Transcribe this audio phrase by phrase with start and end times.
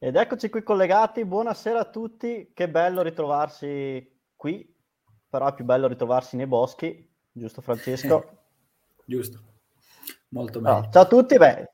[0.00, 4.72] Ed eccoci qui collegati, buonasera a tutti, che bello ritrovarsi qui,
[5.28, 8.42] però è più bello ritrovarsi nei boschi, giusto Francesco?
[9.04, 9.40] giusto,
[10.28, 10.82] molto bene.
[10.82, 11.70] No, ciao a tutti, beh,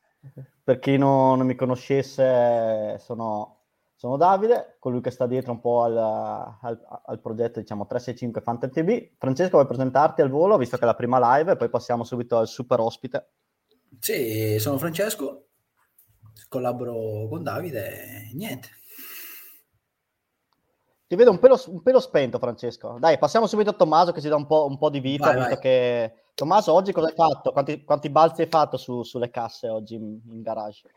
[0.65, 3.65] per chi non, non mi conoscesse sono,
[3.95, 8.73] sono, Davide, colui che sta dietro un po' al, al, al progetto diciamo 365 Fantasy
[8.73, 9.17] TV.
[9.19, 12.39] Francesco vuoi presentarti al volo, visto che è la prima live, e poi passiamo subito
[12.39, 13.33] al super ospite.
[13.99, 15.49] Sì, sono Francesco,
[16.49, 18.69] collaboro con Davide e niente.
[21.07, 22.97] Ti vedo un pelo, un pelo, spento, Francesco.
[22.99, 25.33] Dai, passiamo subito a Tommaso che ci dà un po', un po di vita.
[25.33, 25.59] Vai, vai.
[25.59, 26.13] Che...
[26.35, 27.53] Tommaso, oggi cosa hai fatto?
[27.53, 30.91] Quanti, quanti balzi hai fatto su, sulle casse oggi in, in, garage?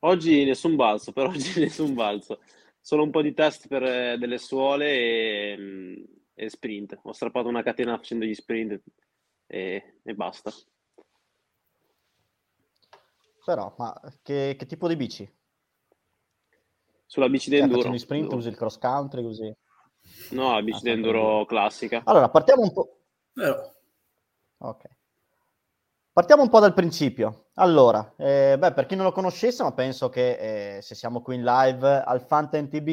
[0.00, 2.40] Oggi nessun balzo, per oggi nessun balzo.
[2.80, 6.98] Solo un po' di test per eh, delle suole e, e, sprint.
[7.02, 8.80] Ho strappato una catena facendo gli sprint
[9.46, 10.50] e, e basta.
[13.48, 15.26] Però, ma che, che tipo di bici?
[17.06, 17.80] Sulla bici cioè, d'enduro.
[17.80, 19.56] Cioè, sprint, usi il cross country, così?
[20.32, 22.02] No, la bici ah, d'enduro classica.
[22.04, 22.98] Allora, partiamo un po'...
[23.32, 23.72] Vero.
[24.58, 24.84] Ok.
[26.12, 27.46] Partiamo un po' dal principio.
[27.54, 31.36] Allora, eh, beh, per chi non lo conoscesse, ma penso che eh, se siamo qui
[31.36, 32.88] in live al Fanten TB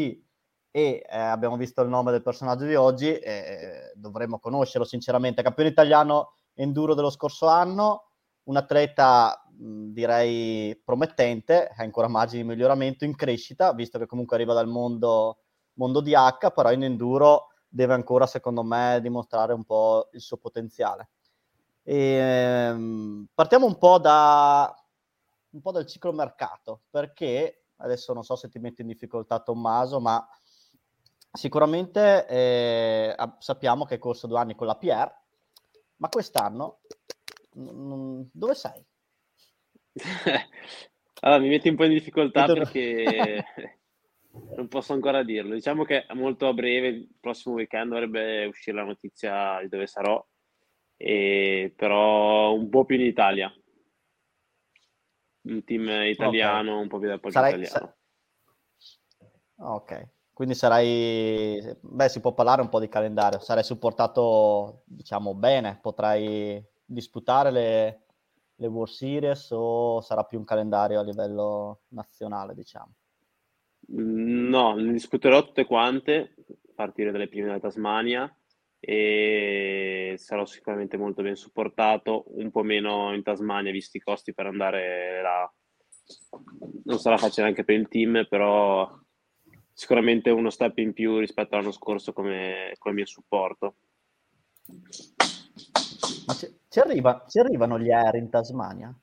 [0.72, 5.44] e eh, abbiamo visto il nome del personaggio di oggi, eh, dovremmo conoscerlo sinceramente.
[5.44, 8.12] Campione italiano enduro dello scorso anno,
[8.44, 14.54] un atleta direi promettente, ha ancora margini di miglioramento in crescita, visto che comunque arriva
[14.54, 15.40] dal mondo,
[15.74, 20.38] mondo di H, però in enduro deve ancora, secondo me, dimostrare un po' il suo
[20.38, 21.10] potenziale.
[21.84, 24.74] E, ehm, partiamo un po, da,
[25.52, 30.00] un po' dal ciclo mercato, perché adesso non so se ti metti in difficoltà Tommaso,
[30.00, 30.26] ma
[31.32, 35.14] sicuramente eh, sappiamo che hai corso due anni con la PR,
[35.98, 36.80] ma quest'anno
[37.52, 38.86] dove sei?
[41.22, 43.46] allora, mi metti un po' in difficoltà perché
[44.56, 45.54] non posso ancora dirlo.
[45.54, 50.24] Diciamo che molto a breve, il prossimo weekend, dovrebbe uscire la notizia di dove sarò,
[50.98, 53.54] e, però un po' più in Italia.
[55.44, 56.82] Un team italiano, okay.
[56.82, 57.62] un po' più da Sarai...
[57.62, 57.96] italiano.
[59.58, 65.80] Ok, quindi sarai, beh, si può parlare un po' di calendario, sarai supportato, diciamo, bene,
[65.82, 68.05] potrai disputare le,
[68.56, 72.94] le World Series o sarà più un calendario a livello nazionale, diciamo?
[73.88, 78.34] No, ne disputerò tutte quante, a partire dalle prime della Tasmania
[78.80, 84.48] e sarò sicuramente molto ben supportato, un po' meno in Tasmania visti i costi per
[84.48, 85.54] andare là.
[86.84, 88.90] Non sarà facile anche per il team, però
[89.74, 93.76] sicuramente uno step in più rispetto all'anno scorso come, come mio supporto.
[96.28, 96.34] Ma
[96.76, 98.94] ci, arriva, ci arrivano gli aerei in Tasmania?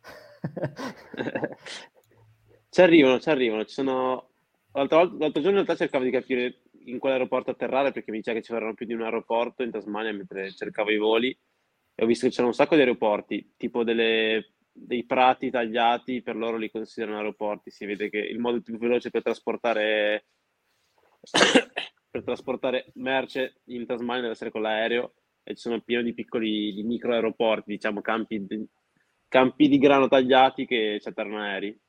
[2.70, 3.66] ci arrivano, ci arrivano.
[3.66, 4.30] Ci sono...
[4.72, 8.38] L'altro, l'altro giorno in realtà cercavo di capire in quale aeroporto atterrare perché mi diceva
[8.38, 11.38] che ci saranno più di un aeroporto in Tasmania mentre cercavo i voli
[11.94, 16.36] e ho visto che c'erano un sacco di aeroporti, tipo delle, dei prati tagliati, per
[16.36, 17.70] loro li considerano aeroporti.
[17.70, 20.28] Si vede che il modo più veloce per trasportare,
[22.08, 25.12] per trasportare merce in Tasmania deve essere con l'aereo
[25.42, 28.66] e ci sono pieno di piccoli di micro aeroporti, diciamo campi di,
[29.28, 31.80] campi di grano tagliati che ci atterrano aerei.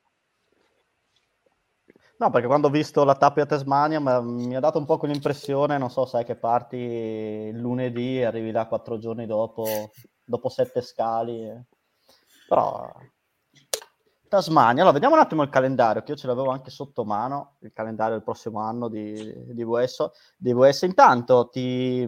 [2.16, 5.78] No, perché quando ho visto la tappa a Tasmania mi ha dato un po' quell'impressione,
[5.78, 9.90] non so, sai che parti lunedì e arrivi là quattro giorni dopo,
[10.24, 11.50] dopo sette scali.
[12.48, 12.88] Però
[14.28, 17.72] Tasmania, allora vediamo un attimo il calendario, che io ce l'avevo anche sotto mano, il
[17.72, 19.12] calendario del prossimo anno di,
[19.52, 20.82] di, VS, di VS.
[20.82, 22.06] Intanto ti,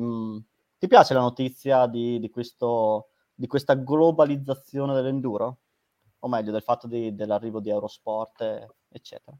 [0.86, 5.58] ti piace la notizia di, di, questo, di questa globalizzazione dell'enduro?
[6.20, 9.36] O meglio, del fatto di, dell'arrivo di Eurosport, eccetera?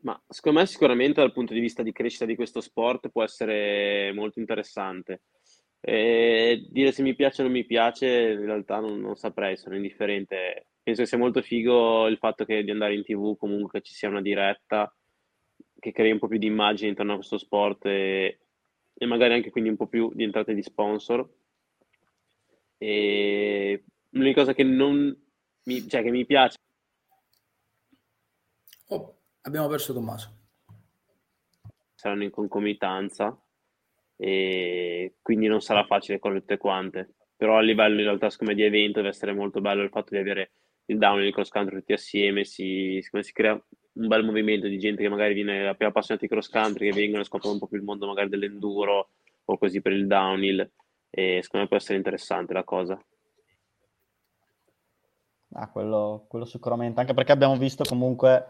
[0.00, 4.12] Ma secondo me sicuramente dal punto di vista di crescita di questo sport può essere
[4.14, 5.22] molto interessante.
[5.80, 9.76] E dire se mi piace o non mi piace, in realtà non, non, saprei, sono
[9.76, 10.68] indifferente.
[10.82, 14.08] Penso che sia molto figo il fatto che di andare in tv comunque ci sia
[14.08, 14.94] una diretta
[15.78, 18.43] che crei un po' più di immagine intorno a questo sport e,
[18.94, 21.28] e magari anche quindi un po' più di entrate di sponsor.
[22.78, 25.16] E l'unica cosa che non
[25.64, 26.56] mi, cioè che mi piace.
[28.88, 30.42] Oh, abbiamo perso Tommaso.
[31.94, 33.36] Saranno in concomitanza
[34.16, 37.14] e quindi non sarà facile con tutte quante.
[37.36, 40.18] Però a livello in realtà come di evento deve essere molto bello il fatto di
[40.18, 40.52] avere
[40.86, 43.60] il down e il cross country tutti assieme, si, si crea
[43.94, 47.24] un bel movimento di gente che magari viene appassionati di cross country, che vengono e
[47.24, 49.10] scoprono un po' più il mondo magari dell'enduro
[49.44, 50.68] o così per il downhill
[51.10, 53.00] e secondo me può essere interessante la cosa.
[55.56, 58.46] Ah, quello, quello sicuramente, anche perché abbiamo visto comunque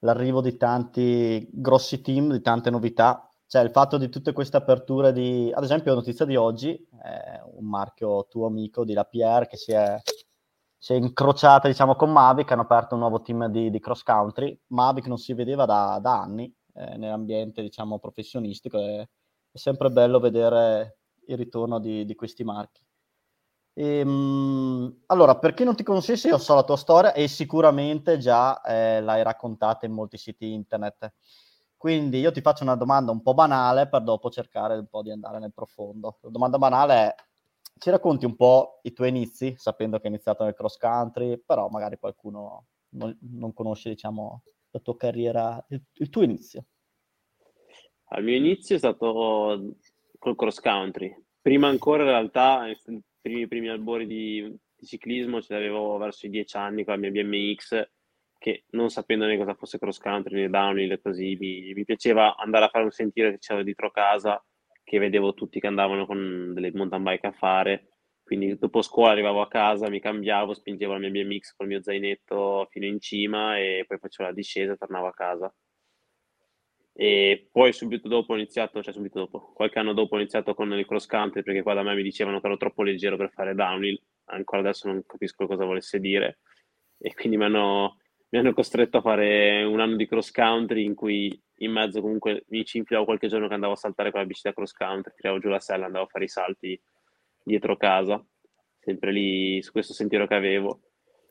[0.00, 3.26] l'arrivo di tanti grossi team, di tante novità.
[3.46, 5.50] Cioè il fatto di tutte queste aperture di...
[5.54, 9.72] Ad esempio, notizia di oggi, eh, un marchio tuo amico di La Pierre che si
[9.72, 9.98] è,
[10.84, 14.54] si è incrociata diciamo, con Mavic, hanno aperto un nuovo team di, di cross country.
[14.66, 18.78] Mavic non si vedeva da, da anni eh, nell'ambiente diciamo, professionistico.
[18.78, 20.98] È, è sempre bello vedere
[21.28, 22.84] il ritorno di, di questi marchi.
[23.72, 28.60] Ehm, allora, per chi non ti conoscesse, io so la tua storia e sicuramente già
[28.60, 31.14] eh, l'hai raccontata in molti siti internet.
[31.78, 35.10] Quindi io ti faccio una domanda un po' banale per dopo cercare un po' di
[35.10, 36.18] andare nel profondo.
[36.20, 37.14] La domanda banale è,
[37.78, 41.68] ci racconti un po' i tuoi inizi, sapendo che hai iniziato nel cross country, però
[41.68, 46.66] magari qualcuno non, non conosce, diciamo, la tua carriera, il, il tuo inizio.
[48.08, 49.76] Al mio inizio è stato
[50.18, 51.14] col cross country.
[51.40, 52.64] Prima ancora in realtà
[53.20, 57.10] primi, primi albori di, di ciclismo ce l'avevo verso i dieci anni con la mia
[57.10, 57.88] BMX
[58.38, 62.66] che non sapendo né cosa fosse cross country né downhill così mi, mi, piaceva andare
[62.66, 64.42] a fare un sentiero che c'era dietro casa
[64.84, 67.88] che vedevo tutti che andavano con delle mountain bike a fare
[68.24, 72.66] quindi dopo scuola arrivavo a casa, mi cambiavo, spingevo la mia BMX col mio zainetto
[72.70, 75.54] fino in cima e poi facevo la discesa e tornavo a casa.
[76.96, 80.72] E poi subito dopo ho iniziato, cioè subito dopo, qualche anno dopo ho iniziato con
[80.72, 83.54] il cross country perché qua da me mi dicevano che ero troppo leggero per fare
[83.54, 86.38] downhill, ancora adesso non capisco cosa volesse dire
[86.98, 87.98] e quindi mi hanno,
[88.34, 92.42] mi hanno costretto a fare un anno di cross country in cui in mezzo comunque
[92.48, 95.12] mi ci infilavo qualche giorno che andavo a saltare con la bici da cross country,
[95.14, 96.82] tiravo giù la sella, andavo a fare i salti
[97.44, 98.20] dietro casa,
[98.80, 100.80] sempre lì su questo sentiero che avevo.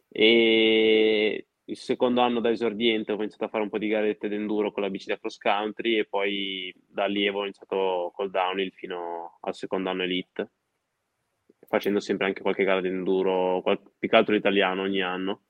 [0.08, 4.72] E il secondo anno da esordiente ho iniziato a fare un po' di garette d'enduro
[4.72, 9.40] con la bici da cross country e poi da allievo ho iniziato col downhill fino
[9.42, 10.52] al secondo anno elite
[11.68, 15.42] facendo sempre anche qualche gara d'enduro qual- più che altro italiano ogni anno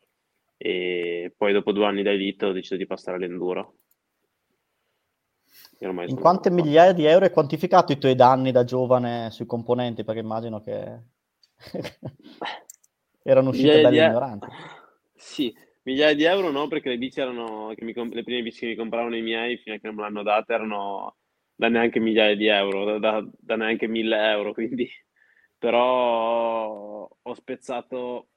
[0.65, 3.75] e poi dopo due anni da elite ho deciso di passare all'enduro.
[5.79, 10.05] In quante migliaia di euro hai quantificato i tuoi danni da giovane sui componenti?
[10.05, 11.01] Perché immagino che
[13.23, 13.97] erano uscite belle di...
[13.97, 14.47] ignoranti.
[15.15, 18.67] Sì Migliaia di euro no, perché le bici erano, che mi, le prime bici che
[18.67, 21.17] mi compravano i miei, fino a che non me l'hanno data, erano
[21.53, 24.89] da neanche migliaia di euro, da, da neanche mille euro, quindi...
[25.57, 28.27] Però ho spezzato,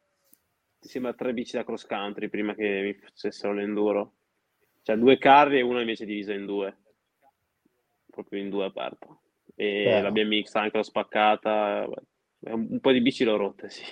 [0.86, 4.14] sembra, tre bici da cross country prima che mi facessero l'enduro.
[4.82, 6.76] Cioè due carri e una invece divisa in due.
[8.10, 9.08] Proprio in due aperta.
[9.54, 10.00] E Beh.
[10.00, 11.86] la BMX anche l'ho spaccata.
[12.38, 13.82] Un po' di bici l'ho rotte, sì.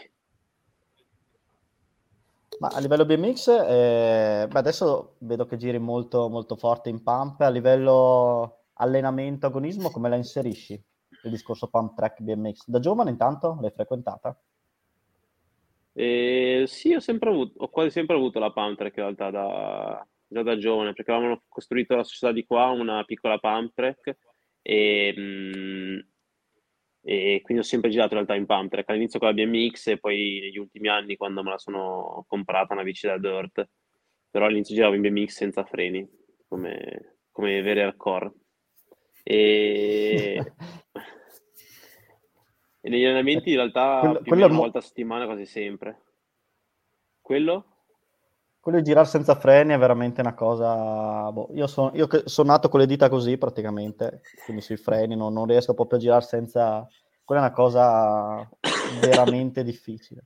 [2.61, 7.41] Ma a livello BMX, eh, beh, adesso vedo che giri molto, molto forte in pump.
[7.41, 10.81] A livello allenamento, agonismo, come la inserisci
[11.25, 12.69] il discorso pump track BMX?
[12.69, 14.39] Da giovane intanto l'hai frequentata?
[15.97, 20.43] Eh, sì, ho sempre avuto, ho quasi sempre avuto la pump in realtà da, già
[20.43, 23.79] da giovane, perché avevamo costruito la società di qua una piccola pump
[24.63, 25.99] e mm,
[27.07, 30.41] e quindi ho sempre girato in realtà in pump all'inizio con la BMX e poi
[30.41, 33.69] negli ultimi anni quando me la sono comprata una bici da dirt.
[34.31, 36.09] Però all'inizio giravo in BMX senza freni
[36.49, 38.33] come, come veri hardcore.
[39.23, 40.53] E...
[42.85, 46.03] e negli allenamenti in realtà quello, più quello una volta a settimana quasi sempre
[47.23, 47.65] quello?
[48.65, 51.31] quello di girare senza freni è veramente una cosa.
[51.31, 55.35] Boh, io, sono, io sono nato con le dita così praticamente, quindi sui freni non,
[55.35, 56.89] non riesco proprio a girare senza.
[57.23, 58.49] Quella è una cosa
[59.01, 60.25] veramente difficile.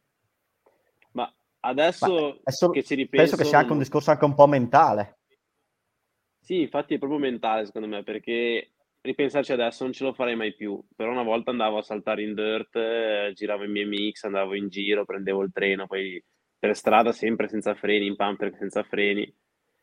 [1.13, 1.29] Ma
[1.61, 3.25] adesso Ma solo, che ci ripenso...
[3.25, 5.19] penso che sia anche un discorso anche un po' mentale.
[6.39, 8.71] Sì, infatti è proprio mentale secondo me, perché
[9.01, 10.81] ripensarci adesso non ce lo farei mai più.
[10.95, 15.05] Però una volta andavo a saltare in dirt, eh, giravo in BMX, andavo in giro,
[15.05, 16.23] prendevo il treno, poi
[16.59, 19.33] per strada sempre senza freni, in pumper senza freni,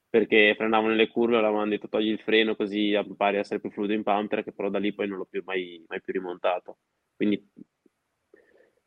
[0.09, 3.93] perché frenavo nelle curve, avevano detto togli il freno così impari a essere più fluido
[3.93, 6.79] in pumper, che però da lì poi non l'ho più mai, mai più rimontato.
[7.15, 7.49] Quindi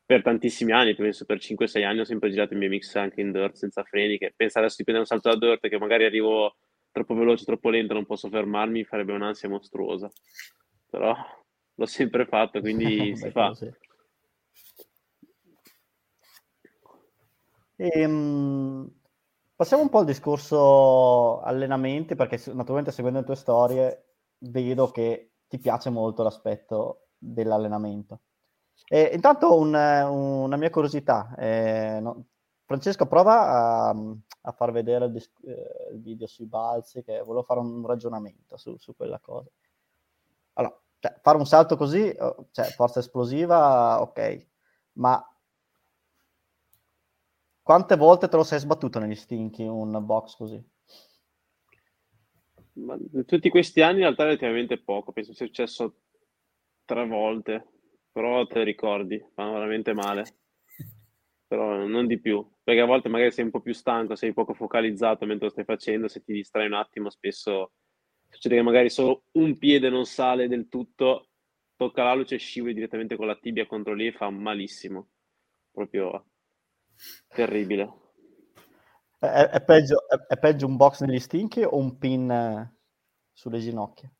[0.05, 3.55] per tantissimi anni, penso per 5-6 anni ho sempre girato in BMX anche in dirt
[3.55, 6.55] senza freni, che pensare adesso di prendere un salto da dirt che magari arrivo
[7.03, 10.09] troppo veloce, troppo lento, non posso fermarmi, farebbe un'ansia mostruosa.
[10.89, 11.15] Però
[11.75, 13.53] l'ho sempre fatto, quindi si fa.
[13.53, 13.71] Sì.
[17.77, 18.89] E, um,
[19.55, 25.57] passiamo un po' al discorso allenamenti, perché naturalmente seguendo le tue storie vedo che ti
[25.59, 28.21] piace molto l'aspetto dell'allenamento.
[28.87, 32.25] E, intanto un, una mia curiosità, eh, no,
[32.69, 33.95] Francesco prova a,
[34.41, 38.57] a far vedere il, dis- eh, il, video sui balzi, che volevo fare un ragionamento
[38.57, 39.49] su, su quella cosa.
[40.53, 44.47] Allora, cioè, fare un salto così, oh, cioè forza esplosiva, ok,
[44.93, 45.19] ma
[47.63, 50.63] quante volte te lo sei sbattuto negli stinchi un box così?
[52.73, 52.95] Ma
[53.25, 56.01] tutti questi anni in realtà relativamente poco, penso sia successo
[56.85, 57.65] tre volte,
[58.11, 60.23] però te ricordi, fanno veramente male.
[61.49, 64.53] Però non di più, perché a volte magari sei un po' più stanco, sei poco
[64.53, 67.71] focalizzato mentre lo stai facendo, se ti distrai un attimo spesso
[68.29, 71.29] succede che magari solo un piede non sale del tutto,
[71.75, 75.09] tocca la luce e scivoli direttamente con la tibia contro lì e fa malissimo.
[75.71, 76.27] Proprio
[77.27, 77.91] terribile.
[79.17, 82.77] È, è, peggio, è, è, peggio, un box negli stinchi o un pin eh,
[83.33, 84.13] sulle ginocchia?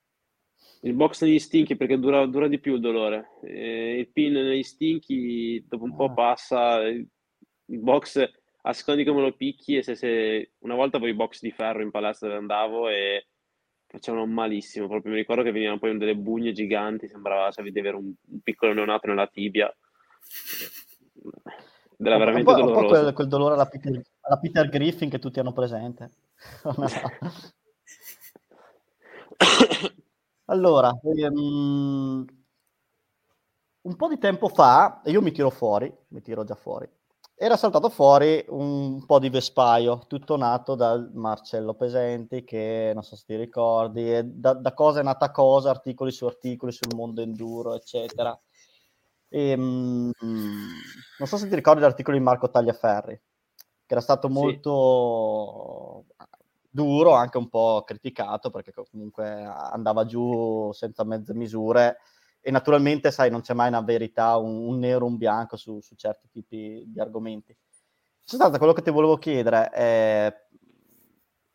[0.82, 3.38] Il box negli stinchi perché dura, dura di più il dolore.
[3.44, 5.96] Eh, il pin negli stinchi dopo un ah.
[5.96, 6.82] po' passa.
[6.82, 11.16] Il box a seconda di come lo picchi e se, se una volta avevo i
[11.16, 13.28] box di ferro in palestra dove andavo e
[13.88, 14.88] facevano malissimo.
[14.88, 18.40] Proprio mi ricordo che venivano poi delle bugne giganti, sembrava cioè, di avere un, un
[18.42, 19.74] piccolo neonato nella tibia.
[22.02, 22.80] Era veramente un po', doloroso.
[22.80, 26.12] Un po quel, quel dolore alla Peter, alla Peter, Griffin che tutti hanno presente.
[30.46, 32.26] allora, ehm,
[33.82, 36.88] un po' di tempo fa, e io mi tiro fuori, mi tiro già fuori,
[37.42, 43.16] era saltato fuori un po' di vespaio, tutto nato dal Marcello Pesenti, che non so
[43.16, 47.76] se ti ricordi, da, da cosa è nata cosa, articoli su articoli sul mondo enduro,
[47.76, 48.38] eccetera.
[49.30, 53.22] E, mh, non so se ti ricordi l'articolo di Marco Tagliaferri,
[53.86, 56.26] che era stato molto sì.
[56.70, 62.00] duro, anche un po' criticato, perché comunque andava giù senza mezze misure
[62.42, 65.96] e naturalmente, sai, non c'è mai una verità, un, un nero, un bianco su, su,
[65.96, 67.56] certi tipi di argomenti.
[68.20, 70.48] Stato quello che ti volevo chiedere è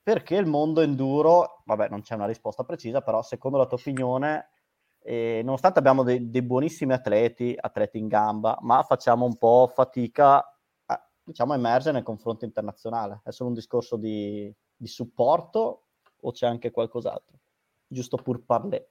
[0.03, 4.51] perché il mondo enduro, vabbè, non c'è una risposta precisa, però secondo la tua opinione
[4.99, 10.39] e nonostante abbiamo dei, dei, buonissimi atleti, atleti in gamba, ma facciamo un po' fatica
[10.87, 13.21] a diciamo, emergere nel confronto internazionale.
[13.23, 15.87] È solo un discorso di, di supporto
[16.21, 17.39] o c'è anche qualcos'altro?
[17.87, 18.87] Giusto pur parler.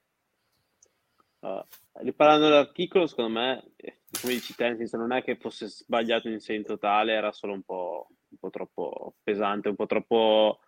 [1.43, 1.61] Uh,
[1.95, 6.53] riparando dall'articolo, secondo me, eh, come dici te, non è che fosse sbagliato in sé
[6.53, 10.61] in totale, era solo un po', un po troppo pesante, un po' troppo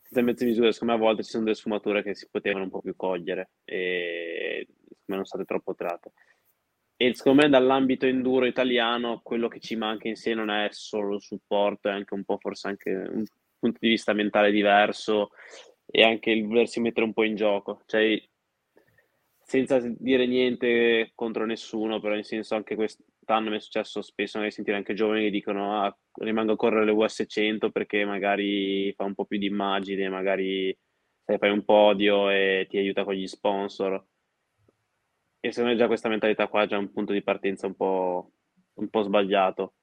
[0.00, 0.70] senza mezze misure.
[0.70, 3.50] Secondo me a volte ci sono delle sfumature che si potevano un po' più cogliere.
[3.64, 4.68] E
[5.06, 6.12] me non state troppo tratte.
[6.96, 11.16] E secondo me dall'ambito enduro italiano quello che ci manca in sé non è solo
[11.16, 13.24] il supporto, è anche un po' forse anche un
[13.58, 15.30] punto di vista mentale diverso
[15.86, 17.82] e anche il volersi mettere un po' in gioco.
[17.86, 18.29] Cioè,
[19.50, 24.54] senza dire niente contro nessuno, però in senso anche quest'anno mi è successo spesso magari
[24.54, 29.02] sentire anche giovani che dicono ah, rimango a correre le US 100 perché magari fa
[29.02, 30.76] un po' più di immagine, magari
[31.24, 34.06] sai, fai un podio e ti aiuta con gli sponsor
[35.40, 38.30] e secondo me già questa mentalità qua è già un punto di partenza un po',
[38.74, 39.74] un po sbagliato.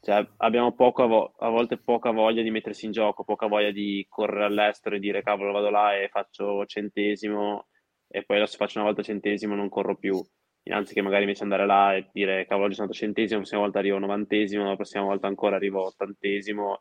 [0.00, 4.44] Cioè, abbiamo vo- a, volte poca voglia di mettersi in gioco, poca voglia di correre
[4.46, 7.68] all'estero e dire cavolo vado là e faccio centesimo
[8.14, 10.22] e poi adesso faccio una volta centesimo non corro più.
[10.66, 13.78] Anziché magari invece andare là e dire cavolo oggi sono andato centesimo, la prossima volta
[13.80, 16.80] arrivo novantesimo, la prossima volta ancora arrivo ottantesimo.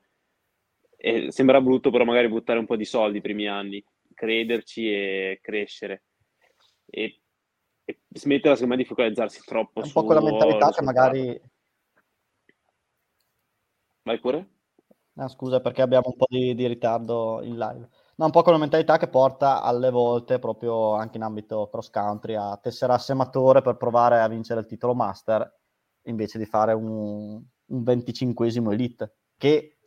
[0.95, 5.39] E sembra brutto però magari buttare un po' di soldi i primi anni, crederci e
[5.41, 6.03] crescere.
[6.85, 7.23] E
[7.85, 11.41] e smetterla secondo me di focalizzarsi troppo è un po' quella mentalità che magari
[14.03, 14.49] vai pure
[15.13, 18.57] no, scusa perché abbiamo un po' di, di, ritardo in live no, un po' quella
[18.57, 23.77] mentalità che porta alle volte proprio anche in ambito cross country a tesserarsi amatore per
[23.77, 25.59] provare a vincere il titolo master
[26.03, 29.77] invece di fare un, un 25esimo elite che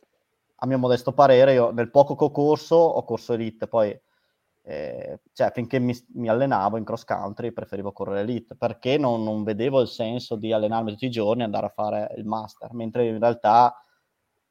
[0.55, 3.67] a mio modesto parere io nel poco che ho corso ho corso elite.
[3.67, 3.99] Poi
[4.63, 9.43] eh, cioè finché mi, mi, allenavo in cross country preferivo correre elite perché non, non,
[9.43, 12.73] vedevo il senso di allenarmi tutti i giorni e andare a fare il master.
[12.73, 13.73] Mentre in realtà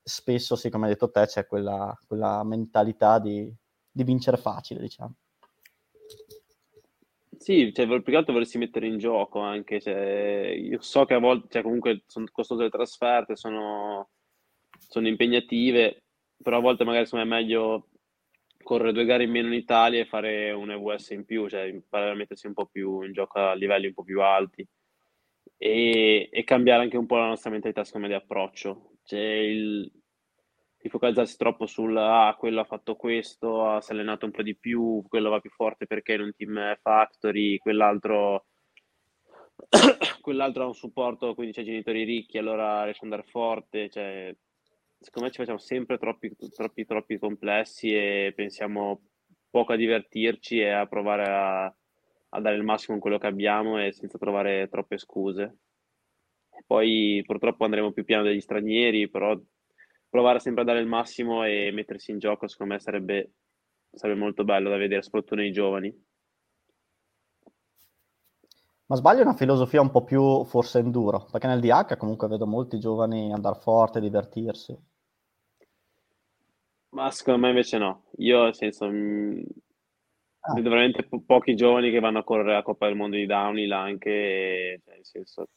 [0.02, 3.52] spesso sì come hai detto te c'è quella, quella mentalità di,
[3.96, 5.14] di, vincere facile diciamo
[7.38, 11.18] sì, cioè, più che altro volersi mettere in gioco anche, cioè, io so che a
[11.18, 14.08] volte, cioè, comunque sono costose le trasferte, sono,
[14.88, 16.04] sono impegnative,
[16.42, 17.88] però a volte magari insomma, è meglio
[18.62, 22.10] correre due gare in meno in Italia e fare un EVS in più, cioè imparare
[22.10, 24.66] a mettersi un po' più in gioco a livelli un po' più alti
[25.56, 28.96] e, e cambiare anche un po' la nostra mentalità secondo me di approccio.
[29.04, 29.90] Cioè il,
[30.86, 34.42] di focalizzarsi troppo sul ah, quello ha fatto questo, ha si è allenato un po'
[34.42, 38.46] di più, quello va più forte perché è in un team factory, quell'altro
[40.20, 44.34] quell'altro ha un supporto, quindi c'è genitori ricchi, allora riesce ad andare forte, cioè
[44.98, 49.00] secondo me ci facciamo sempre troppi, troppi, troppi complessi e pensiamo
[49.50, 53.82] poco a divertirci e a provare a, a dare il massimo in quello che abbiamo
[53.82, 55.58] e senza trovare troppe scuse.
[56.66, 59.38] poi purtroppo andremo più piano degli stranieri, però
[60.08, 63.32] provare sempre a dare il massimo e mettersi in gioco, secondo me sarebbe,
[63.92, 66.04] sarebbe molto bello da vedere, soprattutto nei giovani.
[68.88, 72.78] Ma sbaglio una filosofia un po' più forse enduro, perché nel DH comunque vedo molti
[72.78, 74.76] giovani andare forte, divertirsi.
[76.90, 78.04] Ma secondo me invece no.
[78.18, 79.42] Io, nel senso, mh, mm,
[80.40, 80.54] ah.
[80.54, 83.72] vedo veramente po- pochi giovani che vanno a correre la Coppa del Mondo di downhill
[83.72, 85.48] anche, cioè, nel senso,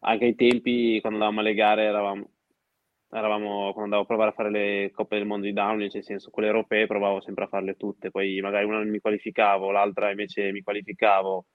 [0.00, 2.30] anche ai tempi quando andavamo alle gare eravamo,
[3.18, 6.30] eravamo, quando andavo a provare a fare le Coppe del Mondo di downhill, nel senso,
[6.30, 10.50] quelle europee provavo sempre a farle tutte, poi magari una non mi qualificavo, l'altra invece
[10.52, 11.46] mi qualificavo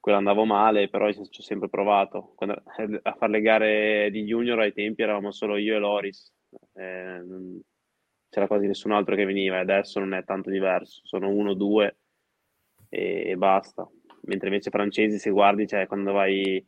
[0.00, 2.32] quella andavo male, però ci ho sempre provato.
[2.34, 6.32] Quando, eh, a fare le gare di junior ai tempi eravamo solo io e Loris,
[6.74, 7.22] eh,
[8.30, 11.98] c'era quasi nessun altro che veniva e adesso non è tanto diverso, sono uno, due
[12.88, 13.88] e, e basta.
[14.22, 16.66] Mentre invece francesi, se guardi, cioè, quando vai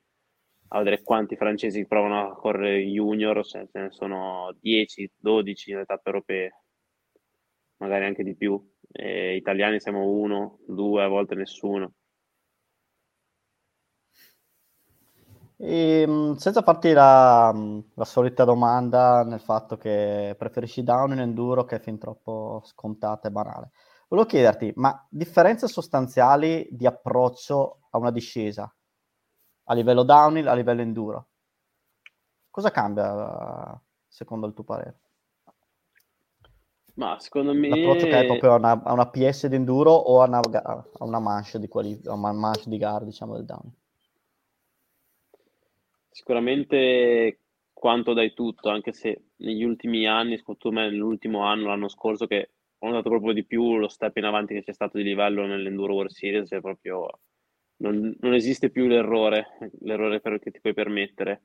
[0.74, 6.08] a vedere quanti francesi provano a correre junior, ce ne sono 10, 12 nelle tappe
[6.08, 6.62] europee,
[7.76, 8.60] magari anche di più.
[8.90, 11.92] E italiani siamo uno, due, a volte nessuno.
[15.58, 17.54] E, ehm, senza farti la,
[17.94, 23.28] la, solita domanda nel fatto che preferisci down in enduro che è fin troppo scontata
[23.28, 23.70] e banale,
[24.08, 28.74] volevo chiederti, ma differenze sostanziali di approccio a una discesa
[29.72, 31.26] a livello downhill, a livello enduro?
[32.50, 34.98] Cosa cambia secondo il tuo parere?
[36.94, 37.68] Ma secondo me...
[37.68, 41.04] L'approccio che è proprio a una, a una PS di enduro o a una, a
[41.04, 43.72] una manche di, quali, a una manche di gara, diciamo, del downhill?
[46.10, 47.38] Sicuramente
[47.72, 52.50] quanto dai tutto, anche se negli ultimi anni, secondo me nell'ultimo anno, l'anno scorso, che
[52.78, 55.94] ho notato proprio di più lo step in avanti che c'è stato di livello nell'Enduro
[55.94, 57.08] World Series, cioè proprio
[57.82, 61.42] non, non esiste più l'errore, l'errore per, che ti puoi permettere.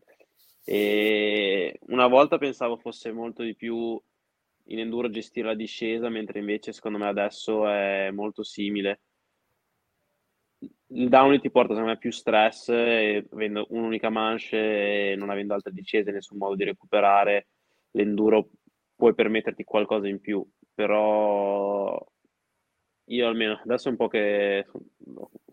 [0.64, 4.00] E una volta pensavo fosse molto di più
[4.70, 9.02] in enduro gestire la discesa, mentre invece secondo me adesso è molto simile
[10.90, 15.74] il downhill ti porta secondo me più stress avendo un'unica manche e non avendo altre
[15.74, 17.48] discese nessun modo di recuperare
[17.92, 18.50] l'enduro
[18.96, 22.04] puoi permetterti qualcosa in più però
[23.10, 24.66] io almeno adesso è un po' che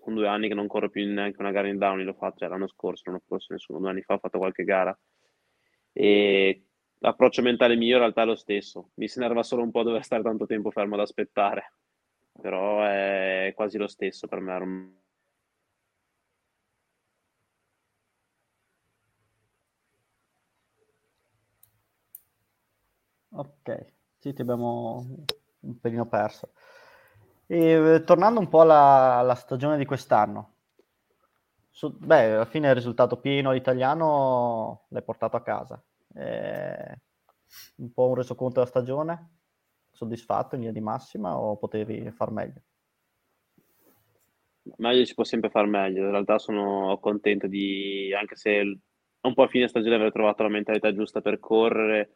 [0.05, 2.49] sono due anni che non corro più neanche una gara in downhill l'ho fatto cioè,
[2.49, 4.97] l'anno scorso non ho corso nessuno due anni fa ho fatto qualche gara
[5.93, 6.65] e
[6.99, 10.05] l'approccio mentale mio in realtà è lo stesso mi si nerva solo un po' dover
[10.05, 11.75] stare tanto tempo fermo ad aspettare
[12.41, 14.53] però è quasi lo stesso per me
[23.37, 25.07] Ok, sì, ti abbiamo
[25.61, 26.53] un pelino perso.
[27.47, 30.53] E, tornando un po' alla, alla stagione di quest'anno,
[31.71, 35.83] su, beh, alla fine il risultato pieno l'italiano l'hai portato a casa.
[36.15, 36.99] Eh,
[37.77, 39.31] un po' un resoconto della stagione?
[39.91, 42.63] Soddisfatto in linea di massima o potevi far meglio?
[44.77, 46.05] Meglio si può sempre far meglio.
[46.05, 48.79] In realtà sono contento di, anche se
[49.21, 52.13] un po' a fine stagione aver trovato la mentalità giusta per correre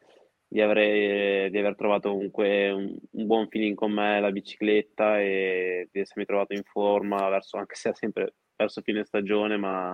[0.48, 5.88] di, avrei, di aver trovato comunque un, un, buon feeling con me la bicicletta e
[5.92, 9.90] di essermi trovato in forma verso, anche se sempre verso fine stagione, ma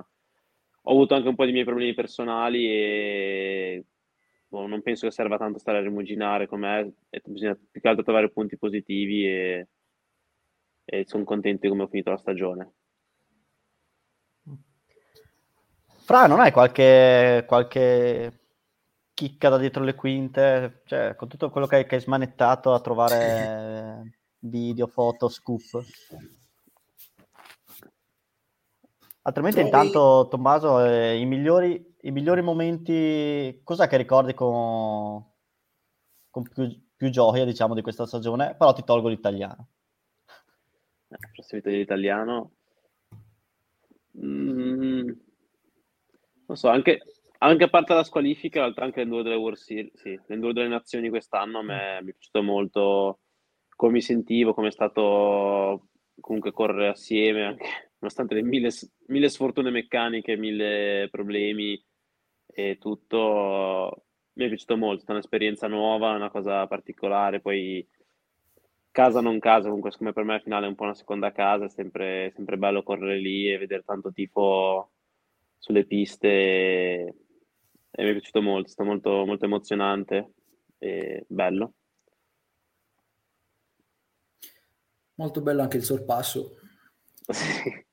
[0.86, 3.84] ho avuto anche un po' di miei problemi personali e
[4.46, 8.04] boh, non penso che serva tanto stare a rimuginare con me, bisogna più che altro
[8.04, 9.68] trovare punti positivi e,
[10.84, 12.72] e sono contento di come ho finito la stagione.
[16.04, 18.43] Fra, non hai qualche, qualche
[19.14, 22.80] chicca da dietro le quinte, cioè con tutto quello che hai, che hai smanettato a
[22.80, 25.62] trovare video, foto, scoop.
[29.22, 29.70] Altrimenti Trovi...
[29.70, 35.24] intanto Tommaso, eh, i, migliori, i migliori momenti, cos'è che ricordi con,
[36.28, 38.54] con più, più, gioia diciamo di questa stagione?
[38.56, 39.68] Però ti tolgo l'italiano.
[41.08, 42.50] Eh, prossimo l'italiano.
[44.18, 45.10] Mm,
[46.46, 47.00] non so, anche
[47.38, 51.58] anche a parte la squalifica, anche l'enduro delle World Series, sì, l'enduro delle nazioni quest'anno
[51.58, 53.18] a me mi è piaciuto molto
[53.76, 55.88] come mi sentivo, come è stato
[56.20, 57.66] comunque correre assieme, anche,
[57.98, 58.70] nonostante le mille,
[59.08, 61.82] mille sfortune meccaniche, mille problemi
[62.46, 67.86] e tutto, mi è piaciuto molto, è un'esperienza nuova, una cosa particolare, poi
[68.90, 71.64] casa non casa, comunque come per me il finale è un po' una seconda casa,
[71.64, 74.92] è sempre, sempre bello correre lì e vedere tanto tifo
[75.58, 77.23] sulle piste
[77.96, 80.32] e mi è piaciuto molto, è stato molto, molto emozionante
[80.78, 81.74] e bello.
[85.14, 86.56] Molto bello anche il sorpasso.
[87.28, 87.86] Sì.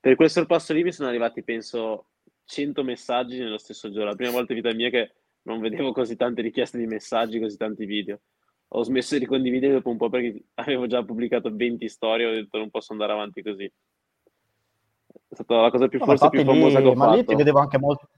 [0.00, 2.12] Per quel sorpasso lì mi sono arrivati, penso,
[2.44, 4.08] 100 messaggi nello stesso giorno.
[4.08, 7.58] La prima volta in vita mia che non vedevo così tante richieste di messaggi, così
[7.58, 8.20] tanti video.
[8.68, 12.56] Ho smesso di condividere dopo un po' perché avevo già pubblicato 20 storie, ho detto
[12.56, 13.64] non posso andare avanti così.
[13.64, 17.16] È stata la cosa più, no, forse più famosa lì, che ho ma fatto.
[17.16, 18.08] lì ti vedevo anche molto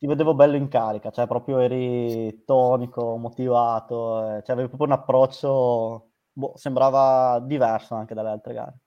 [0.00, 4.92] ti vedevo bello in carica, cioè proprio eri tonico, motivato, eh, cioè avevi proprio un
[4.94, 8.78] approccio, boh, sembrava diverso anche dalle altre gare.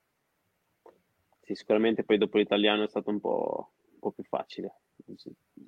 [1.42, 4.80] Sì, sicuramente poi dopo l'italiano è stato un po', un po più facile.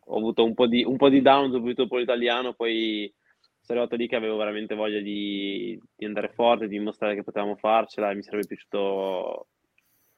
[0.05, 3.13] Ho avuto un po' di, un po di down dopo l'italiano, poi
[3.61, 7.55] sono arrivato lì che avevo veramente voglia di, di andare forte, di dimostrare che potevamo
[7.55, 9.47] farcela e mi sarebbe piaciuto,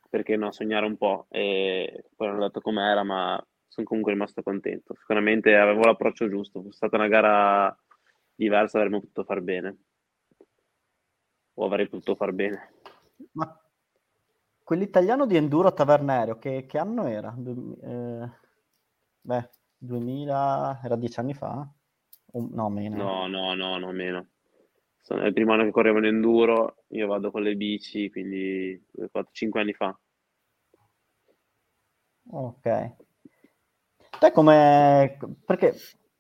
[0.10, 1.26] perché no, sognare un po'.
[1.30, 4.96] E poi non ho dato com'era, ma sono comunque rimasto contento.
[4.96, 7.78] Sicuramente avevo l'approccio giusto, fosse stata una gara
[8.36, 9.78] diversa avremmo potuto far bene.
[11.56, 12.74] O avrei potuto far bene.
[13.34, 13.60] Ma
[14.64, 17.34] quell'italiano di Enduro Tavernerio, che, che anno era?
[17.36, 18.30] Du- eh,
[19.22, 21.68] beh, 2000, era dieci anni fa?
[22.34, 22.96] O, no, meno.
[22.98, 24.28] No, no, no, no, meno.
[25.00, 29.62] Sono il primo anno che correvo in Enduro, io vado con le bici, quindi 4-5
[29.62, 29.98] anni fa.
[32.30, 33.07] Ok.
[34.20, 35.18] Te come...
[35.46, 35.76] perché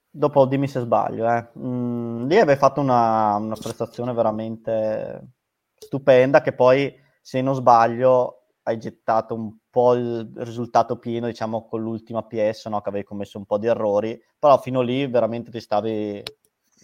[0.09, 1.49] dopo dimmi se sbaglio, eh.
[1.59, 5.33] Mm, lì avevi fatto una, una, prestazione veramente
[5.77, 11.81] stupenda che poi, se non sbaglio, hai gettato un po' il risultato pieno, diciamo, con
[11.81, 12.81] l'ultima PS, no?
[12.81, 16.21] che avevi commesso un po' di errori, però fino lì veramente ti stavi,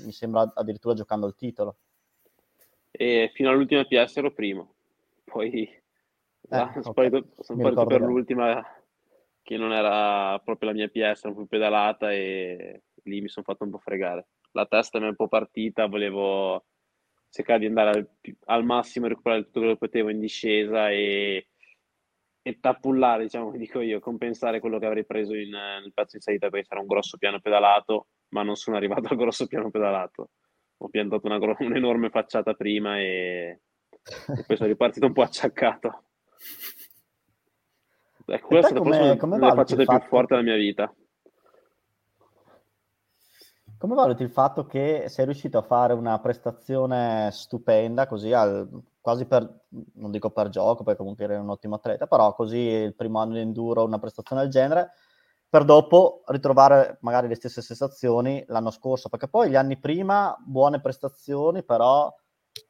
[0.05, 1.77] mi sembra, addirittura giocando il titolo.
[2.91, 4.75] E fino all'ultima PS ero primo,
[5.23, 5.81] poi eh,
[6.49, 6.83] sono okay.
[6.83, 8.63] sparito, sono sparito per l'ultima
[9.43, 13.65] che non era proprio la mia PS, era più pedalata e lì mi sono fatto
[13.65, 14.27] un po' fregare.
[14.51, 16.65] La testa mi è un po' partita, volevo
[17.29, 18.09] cercare di andare al,
[18.45, 21.49] al massimo, recuperare tutto quello che potevo in discesa e,
[22.41, 26.49] e tappullare, diciamo, dico io, compensare quello che avrei preso in, nel pezzo in salita
[26.49, 30.29] perché c'era un grosso piano pedalato, ma non sono arrivato al grosso piano pedalato.
[30.77, 33.61] Ho piantato una, un'enorme facciata prima e,
[34.37, 36.05] e poi sono ripartito un po' acciaccato.
[38.25, 40.93] Ecco, questa è come, come la facciata più forte della mia vita.
[43.77, 48.69] Come valuti il fatto che sei riuscito a fare una prestazione stupenda, così al,
[49.01, 52.95] quasi per, non dico per gioco, perché comunque eri un ottimo atleta, però così il
[52.95, 54.91] primo anno di enduro, una prestazione del genere,
[55.49, 60.79] per dopo ritrovare magari le stesse sensazioni l'anno scorso, perché poi gli anni prima buone
[60.79, 62.09] prestazioni, però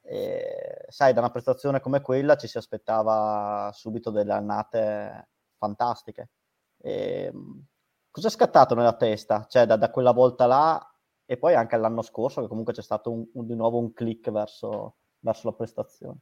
[0.02, 5.28] eh, sai, da una prestazione come quella ci si aspettava subito delle annate
[5.64, 6.30] fantastiche.
[6.78, 7.66] E, ehm,
[8.12, 9.46] cosa è scattato nella testa?
[9.48, 10.94] Cioè, da, da, quella volta là
[11.26, 14.30] e poi anche l'anno scorso, che comunque c'è stato un, un, di nuovo un click
[14.32, 16.20] verso, verso la prestazione.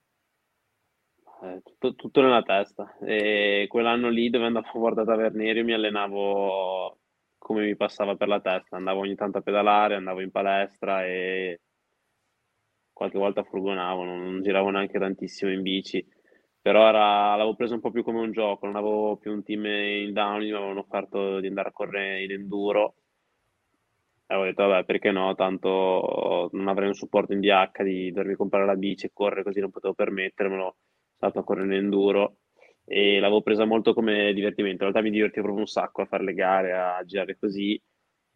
[1.44, 2.98] Eh, tutto, tutto, nella testa.
[3.00, 7.00] E quell'anno lì dove andavo Guarda Tavernieri mi allenavo
[7.40, 8.78] come mi passava per la testa.
[8.78, 11.62] Andavo ogni tanto a pedalare, andavo in palestra e
[12.94, 16.06] qualche volta furgonavo, non, non giravo neanche tantissimo in bici
[16.62, 19.66] però era, l'avevo preso un po' più come un gioco, non avevo più un team
[19.66, 22.96] in down, mi avevano offerto di andare a correre in enduro.
[24.28, 28.36] E avevo detto vabbè perché no, tanto non avrei un supporto in DH di dovermi
[28.36, 30.78] comprare la bici e correre così non potevo permettermelo,
[31.18, 32.38] sono a correre in enduro.
[32.86, 36.24] E l'avevo presa molto come divertimento, in realtà mi divertivo proprio un sacco a fare
[36.24, 37.82] le gare, a girare così,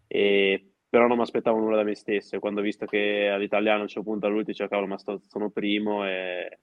[0.08, 0.72] e...
[0.90, 2.36] però non mi aspettavo nulla da me stesso.
[2.36, 5.50] E quando ho visto che all'italiano c'è un punto all'ultimo, dicevo cavolo ma sto, sono
[5.50, 6.60] primo e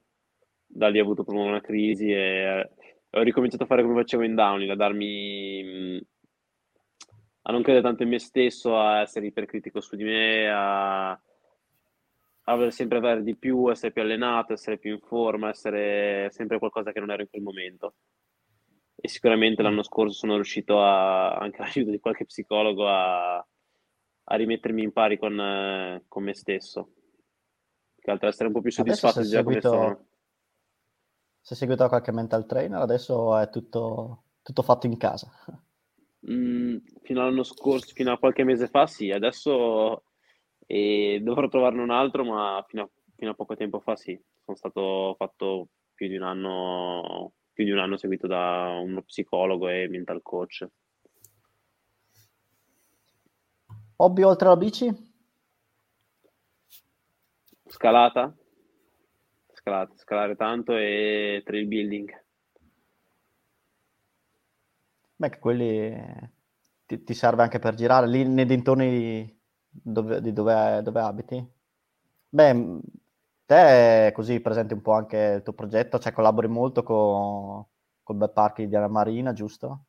[0.73, 2.69] da lì ho avuto proprio una crisi e
[3.11, 6.01] ho ricominciato a fare come facevo in downhill, a darmi
[7.45, 12.55] a non credere tanto in me stesso, a essere ipercritico su di me, a, a
[12.55, 16.91] voler sempre avere di più, essere più allenato, essere più in forma, essere sempre qualcosa
[16.91, 17.95] che non ero in quel momento.
[18.95, 24.81] E sicuramente l'anno scorso sono riuscito a, anche all'aiuto di qualche psicologo a, a rimettermi
[24.81, 26.93] in pari con, con me stesso.
[27.99, 30.07] Che altro essere un po' più soddisfatto di già come sono
[31.43, 35.29] se seguito qualche mental trainer, adesso è tutto, tutto fatto in casa.
[36.31, 40.05] Mm, fino all'anno scorso, fino a qualche mese fa, sì, adesso
[40.65, 44.55] eh, dovrò trovarne un altro, ma fino a, fino a, poco tempo fa, sì, sono
[44.55, 49.89] stato fatto più di un anno, più di un anno seguito da uno psicologo e
[49.89, 50.65] mental coach.
[53.97, 55.11] Hobby oltre alla bici?
[57.65, 58.33] Scalata,
[59.63, 62.21] scalate, scalare tanto e trail building.
[65.15, 66.31] Beh, che quelli
[66.85, 71.51] ti, ti, serve anche per girare lì nei dintorni dove, di dove, dove abiti?
[72.27, 72.79] Beh,
[73.45, 77.65] te così presenti un po' anche il tuo progetto, cioè collabori molto con
[78.03, 79.85] col Bel Park di Anna Marina, giusto?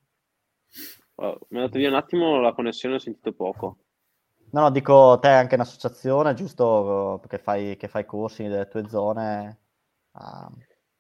[1.16, 3.78] Oh, mi è andato via un attimo la connessione, ho sentito poco.
[4.50, 7.18] No, no, dico te anche in associazione, giusto?
[7.20, 9.63] Perché fai, che fai corsi nelle tue zone
[10.14, 10.50] a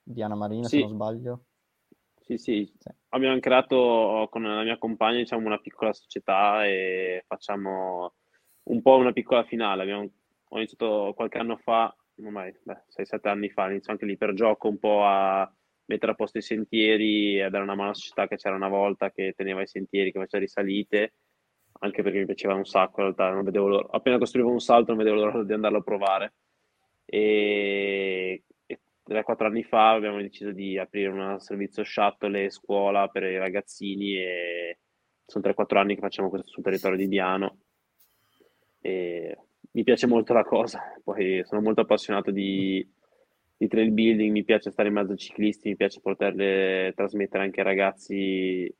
[0.02, 0.76] Diana Marina, sì.
[0.76, 1.44] se non sbaglio.
[2.20, 8.14] Sì, sì, sì, abbiamo creato con la mia compagna diciamo, una piccola società e facciamo
[8.64, 9.82] un po' una piccola finale.
[9.82, 10.10] Abbiamo,
[10.48, 12.50] ho iniziato qualche anno fa, ormai
[12.88, 15.52] 6-7 anni fa, inizio anche lì per gioco un po' a
[15.86, 19.10] mettere a posto i sentieri e dare una mano alla società che c'era una volta
[19.10, 21.12] che teneva i sentieri, che faceva risalite,
[21.80, 23.88] anche perché mi piaceva un sacco in realtà, non vedevo l'ora.
[23.90, 26.34] appena costruivo un salto non vedevo l'ora di andarlo a provare.
[27.04, 28.44] E
[29.06, 34.78] 3-4 anni fa abbiamo deciso di aprire un servizio shuttle scuola per i ragazzini e
[35.24, 37.58] sono 3-4 anni che facciamo questo sul territorio di Diano
[38.80, 39.38] e
[39.72, 42.86] mi piace molto la cosa, poi sono molto appassionato di,
[43.56, 47.60] di trail building, mi piace stare in mezzo ai ciclisti, mi piace poterle trasmettere anche
[47.60, 48.74] ai ragazzi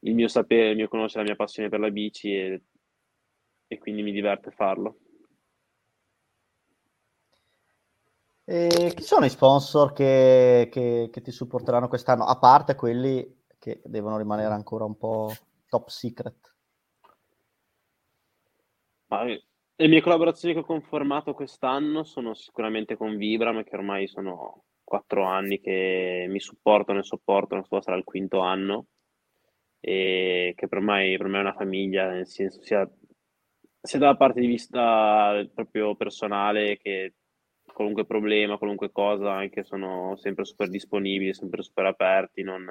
[0.00, 2.62] il mio sapere, il mio conoscere, la mia passione per la bici e,
[3.66, 4.98] e quindi mi diverte farlo.
[8.50, 13.82] E chi sono i sponsor che, che, che, ti supporteranno quest'anno, a parte quelli che
[13.84, 15.30] devono rimanere ancora un po'
[15.68, 16.56] top secret?
[19.76, 25.24] Le mie collaborazioni che ho conformato quest'anno sono sicuramente con Vibram, che ormai sono quattro
[25.24, 28.86] anni che mi supportano e sopportano, so sarà il quinto anno,
[29.78, 32.90] e che per me, per me è una famiglia, nel senso sia,
[33.82, 37.12] sia dalla parte di vista proprio personale che
[37.78, 42.66] qualunque problema, qualunque cosa, anche sono sempre super disponibili, sempre super aperti, non,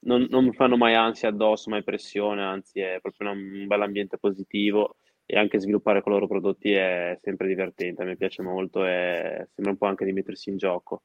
[0.00, 4.18] non, non mi fanno mai ansia addosso, mai pressione, anzi è proprio un bel ambiente
[4.18, 9.72] positivo e anche sviluppare con loro prodotti è sempre divertente, me piace molto e sembra
[9.72, 11.04] un po' anche di mettersi in gioco.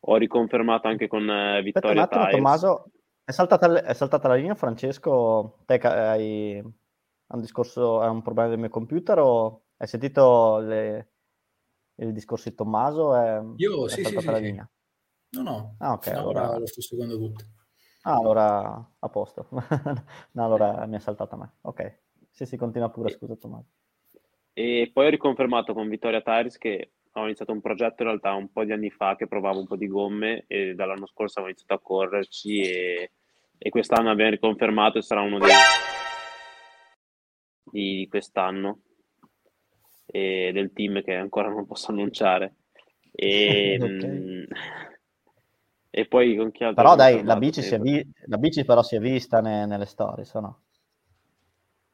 [0.00, 2.90] Ho riconfermato anche con eh, Vittoria Aspetta un attimo, Tommaso,
[3.22, 8.58] è saltata, è saltata, la linea, Francesco, te hai un discorso, è un problema del
[8.58, 11.12] mio computer o hai sentito le,
[11.98, 14.70] il discorso di Tommaso è, Io, è sì, sì, la sì, linea.
[15.30, 15.74] No, no.
[15.78, 16.06] Ah, ok.
[16.08, 16.58] No, allora...
[16.58, 17.44] lo sto seguendo tutto.
[18.02, 19.48] Ah, allora a posto.
[19.50, 21.52] no, allora mi è saltata a me.
[21.62, 21.98] Ok.
[22.30, 23.68] Sì, sì, continua pure, scusa Tommaso.
[24.52, 28.50] E poi ho riconfermato con Vittoria Tires che ho iniziato un progetto in realtà un
[28.50, 31.74] po' di anni fa che provavo un po' di gomme e dall'anno scorso avevo iniziato
[31.74, 33.12] a correrci e,
[33.56, 35.50] e quest'anno abbiamo riconfermato e sarà uno dei
[37.70, 38.80] di quest'anno
[40.10, 42.54] e del team che ancora non posso annunciare.
[43.12, 44.46] E, okay.
[45.90, 46.82] e poi con chi altro?
[46.82, 49.86] Però dai, la bici, si è vi- la bici però si è vista ne- nelle
[49.86, 50.62] storie, no?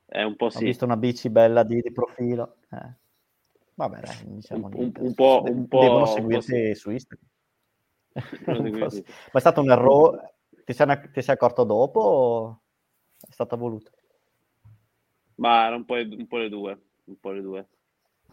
[0.06, 0.58] È un po' sì.
[0.58, 2.58] Ho visto una bici bella di, di profilo.
[2.70, 3.02] Eh.
[3.74, 6.74] Vabbè, dai, diciamo un, un, po', un po', Devono seguirti sì.
[6.74, 7.28] su Instagram.
[8.44, 8.86] Ma
[9.32, 10.34] è stato un errore?
[10.64, 12.60] Ti sei, ti sei accorto dopo o
[13.28, 13.90] è stata voluta?
[15.36, 16.80] Ma era un po', un po' le due.
[17.06, 17.68] Un po' le due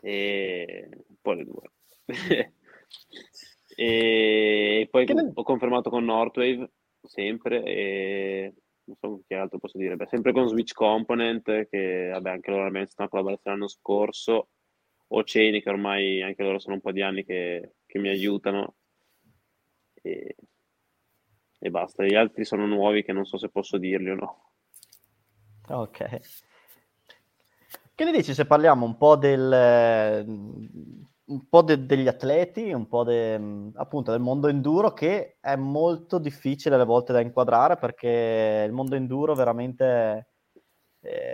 [0.01, 1.71] e un po' le due.
[3.75, 5.31] e poi ne...
[5.33, 6.69] ho confermato con Northwave
[7.03, 12.29] sempre e non so che altro posso dire, Beh, sempre con Switch Component che vabbè
[12.29, 14.49] anche loro hanno iniziato una collaborazione l'anno scorso
[15.07, 18.75] o Chain che ormai anche loro sono un po' di anni che, che mi aiutano
[19.93, 20.35] e,
[21.59, 24.51] e basta, gli altri sono nuovi che non so se posso dirli o no.
[25.67, 26.49] Ok.
[28.01, 33.03] Che ne dici se parliamo un po', del, un po de, degli atleti, un po'
[33.03, 33.39] de,
[33.75, 38.95] appunto del mondo enduro che è molto difficile alle volte da inquadrare perché il mondo
[38.95, 40.29] enduro veramente
[41.01, 41.31] eh,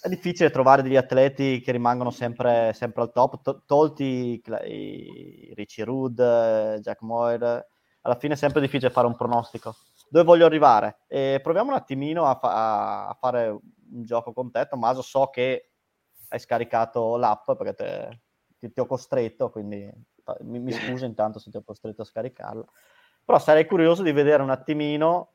[0.00, 5.84] è difficile trovare degli atleti che rimangono sempre, sempre al top, to- tolti i, Richie
[5.84, 7.66] Rudd, Jack Moyer,
[8.00, 9.74] alla fine è sempre difficile fare un pronostico.
[10.08, 11.00] Dove voglio arrivare?
[11.06, 15.70] E proviamo un attimino a, fa- a fare gioco con te, Tommaso, so che
[16.28, 18.20] hai scaricato l'app perché te,
[18.58, 19.90] ti, ti, ho costretto, quindi
[20.40, 22.64] mi, mi scuso intanto se ti ho costretto a scaricarla,
[23.24, 25.34] però sarei curioso di vedere un attimino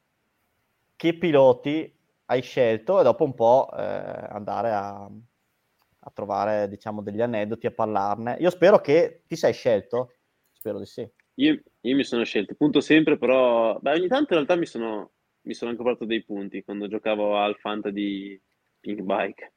[0.95, 1.93] che piloti
[2.25, 7.71] hai scelto e dopo un po' eh, andare a, a, trovare diciamo degli aneddoti a
[7.71, 8.37] parlarne.
[8.39, 10.13] Io spero che ti sei scelto,
[10.51, 11.07] spero di sì.
[11.35, 15.11] Io, io mi sono scelto, punto sempre, però beh, ogni tanto in realtà mi sono,
[15.45, 18.39] mi sono anche portato dei punti quando giocavo al Fanta di
[18.79, 19.53] Pink Bike.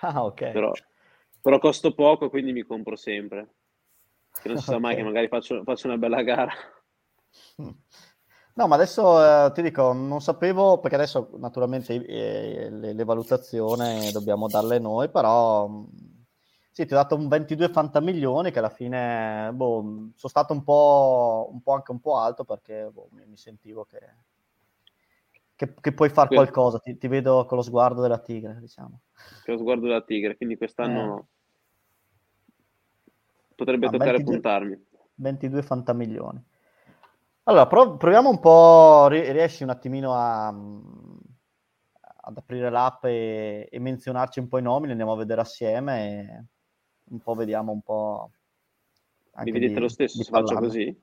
[0.00, 0.50] Ah, ok.
[0.50, 0.72] Però,
[1.40, 3.54] però costo poco, quindi mi compro sempre.
[4.40, 4.74] Che non si okay.
[4.74, 6.52] sa mai che magari faccio, faccio una bella gara.
[8.56, 14.12] No, ma adesso eh, ti dico, non sapevo, perché adesso naturalmente eh, le, le, valutazioni
[14.12, 15.84] dobbiamo darle noi, però mm,
[16.70, 19.80] sì, ti ho dato un 22 fantamilioni che alla fine boh,
[20.14, 23.84] sono stato un po', un po', anche un po' alto perché boh, mi, mi, sentivo
[23.84, 23.98] che
[25.56, 29.00] che, che puoi fare qualcosa, ti, ti, vedo con lo sguardo della tigre, diciamo.
[29.44, 31.24] Con lo sguardo della tigre, quindi quest'anno eh.
[33.54, 34.86] potrebbe ah, toccare 22, puntarmi.
[35.14, 36.44] 22 fantamilioni.
[37.44, 44.38] Allora, prov- proviamo un po', riesci un attimino a, ad aprire l'app e, e, menzionarci
[44.38, 46.44] un po' i nomi, li andiamo a vedere assieme e
[47.10, 48.30] un po' vediamo un po'...
[49.36, 51.02] Mi vedete di, lo stesso se faccio così?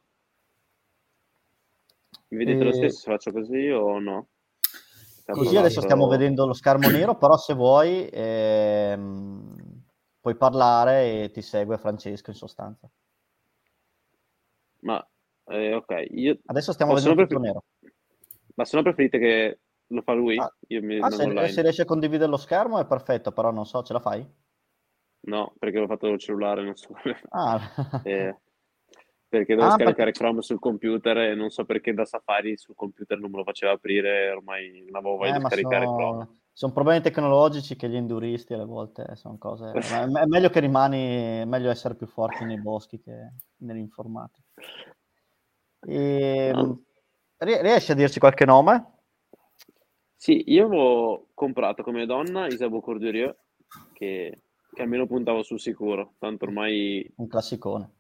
[2.30, 2.64] Mi vedete e...
[2.64, 4.28] lo stesso se faccio così o no?
[5.26, 9.84] Così adesso stiamo vedendo lo schermo nero, però se vuoi ehm,
[10.20, 12.90] puoi parlare e ti segue Francesco in sostanza.
[14.82, 15.06] Ma
[15.46, 16.38] eh, ok, io...
[16.46, 17.40] Adesso stiamo vedendo prefer...
[17.40, 17.64] nero.
[18.56, 20.38] Ma se no preferite che lo fa lui?
[20.38, 23.66] Ah, io mi, ah se, se, riesce a condividere lo schermo è perfetto, però non
[23.66, 24.26] so, ce la fai?
[25.24, 26.90] No, perché l'ho fatto col cellulare, non so.
[27.30, 27.60] Ah.
[28.04, 28.36] eh,
[29.32, 30.20] perché devo ah, scaricare perché...
[30.20, 33.72] Chrome sul computer e non so perché da Safari sul computer non me lo faceva
[33.72, 35.96] aprire, ormai non avevo voglia eh, di scaricare sono...
[35.96, 36.40] Chrome.
[36.52, 39.72] Sono problemi tecnologici che gli enduristi alle volte sono cose...
[39.72, 44.46] è meglio che rimani, è meglio essere più forti nei boschi che nell'informatica.
[45.80, 46.52] E...
[46.54, 46.82] No.
[47.38, 48.98] Riesci a dirci qualche nome?
[50.14, 53.34] Sì, io avevo comprato come donna Isabeau Cordurier,
[53.94, 54.42] che,
[54.74, 57.10] che almeno puntavo sul sicuro, tanto ormai...
[57.16, 57.94] Un classicone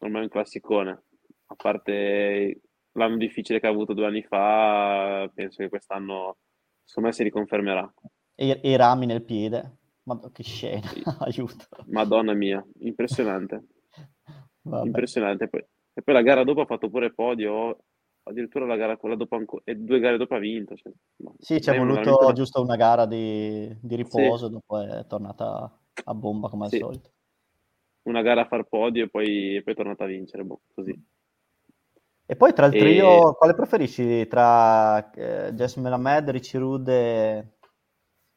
[0.00, 1.02] ormai è un classicone.
[1.46, 2.60] A parte
[2.92, 6.38] l'anno difficile che ha avuto due anni fa, penso che quest'anno,
[6.84, 7.92] secondo me, si riconfermerà.
[8.34, 9.78] E, i rami nel piede.
[10.02, 10.88] Ma che scena,
[11.20, 11.66] aiuto.
[11.86, 13.64] Madonna mia, impressionante.
[14.62, 15.48] impressionante.
[15.92, 17.78] E poi la gara dopo ha fatto pure podio,
[18.22, 20.74] addirittura la gara quella dopo ancora, e due gare dopo ha vinto.
[20.74, 20.92] Cioè,
[21.38, 22.32] sì, ci è voluto veramente...
[22.32, 24.52] giusto una gara di, di riposo, sì.
[24.52, 26.78] dopo è tornata a bomba come al sì.
[26.78, 27.10] solito
[28.02, 31.18] una gara a far podio e poi, poi è tornata a vincere, boh, così.
[32.30, 33.34] E poi tra il trio, e...
[33.34, 37.52] quale preferisci tra eh, Jasmine Ahmed, Richie Rude e...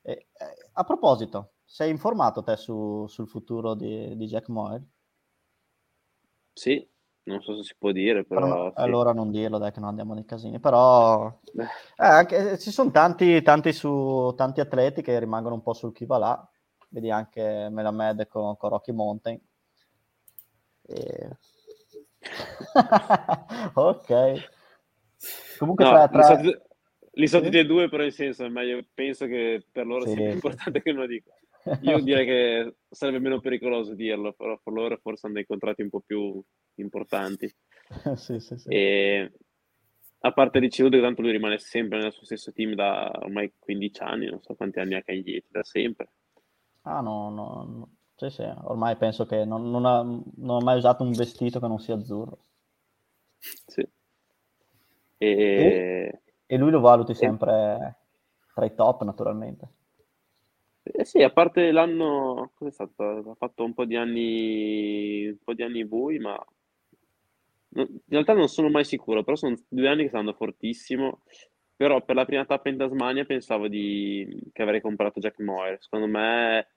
[0.01, 0.11] e...
[0.11, 4.83] Eh, a proposito, sei informato te su, sul futuro di, di, Jack Moore?
[6.53, 6.83] Sì,
[7.25, 8.41] non so se si può dire, però...
[8.41, 8.81] però sì.
[8.81, 11.31] Allora non dirlo, dai che non andiamo nei casini, però...
[11.53, 16.05] Eh, anche, ci sono tanti, tanti, su, tanti atleti che rimangono un po' sul chi
[16.05, 16.51] va là,
[16.89, 19.39] vedi anche Melamed con, con Rocky Mountain,
[20.85, 21.29] e...
[23.73, 24.51] ok.
[25.57, 26.39] Comunque no, tra, tra...
[26.39, 26.61] Li, so,
[27.11, 30.13] li so tutti e due, però in senso, meglio, penso che per loro sì.
[30.13, 31.31] sia più importante che non lo dico.
[31.81, 35.89] Io direi che sarebbe meno pericoloso dirlo, però per loro forse hanno dei contratti un
[35.89, 36.41] po' più
[36.75, 37.53] importanti.
[38.15, 38.69] sì, sì, sì.
[38.69, 39.31] E
[40.19, 44.01] a parte di Ciude, tanto lui rimane sempre nel suo stesso team da ormai 15
[44.01, 46.11] anni, non so quanti anni ha Caglieti, da sempre.
[46.83, 47.89] Ah no, no, no.
[48.15, 51.67] Sì, sì, ormai penso che non, non, ha, non, ha, mai usato un vestito che
[51.67, 52.37] non sia azzurro.
[53.39, 53.81] Sì.
[55.17, 57.97] E, e, e lui lo valuti sempre
[58.53, 59.67] tra i top, naturalmente.
[60.83, 63.03] Eh sì, a parte l'anno, cos'è stato?
[63.03, 66.37] Ha fatto un po' di anni, un po' di anni bui, ma
[67.75, 71.21] in realtà non sono mai sicuro, però sono due anni che sta andando fortissimo.
[71.75, 74.49] Però per la prima tappa in Tasmania pensavo di...
[74.51, 75.77] che avrei comprato Jack Moore.
[75.81, 76.67] Secondo me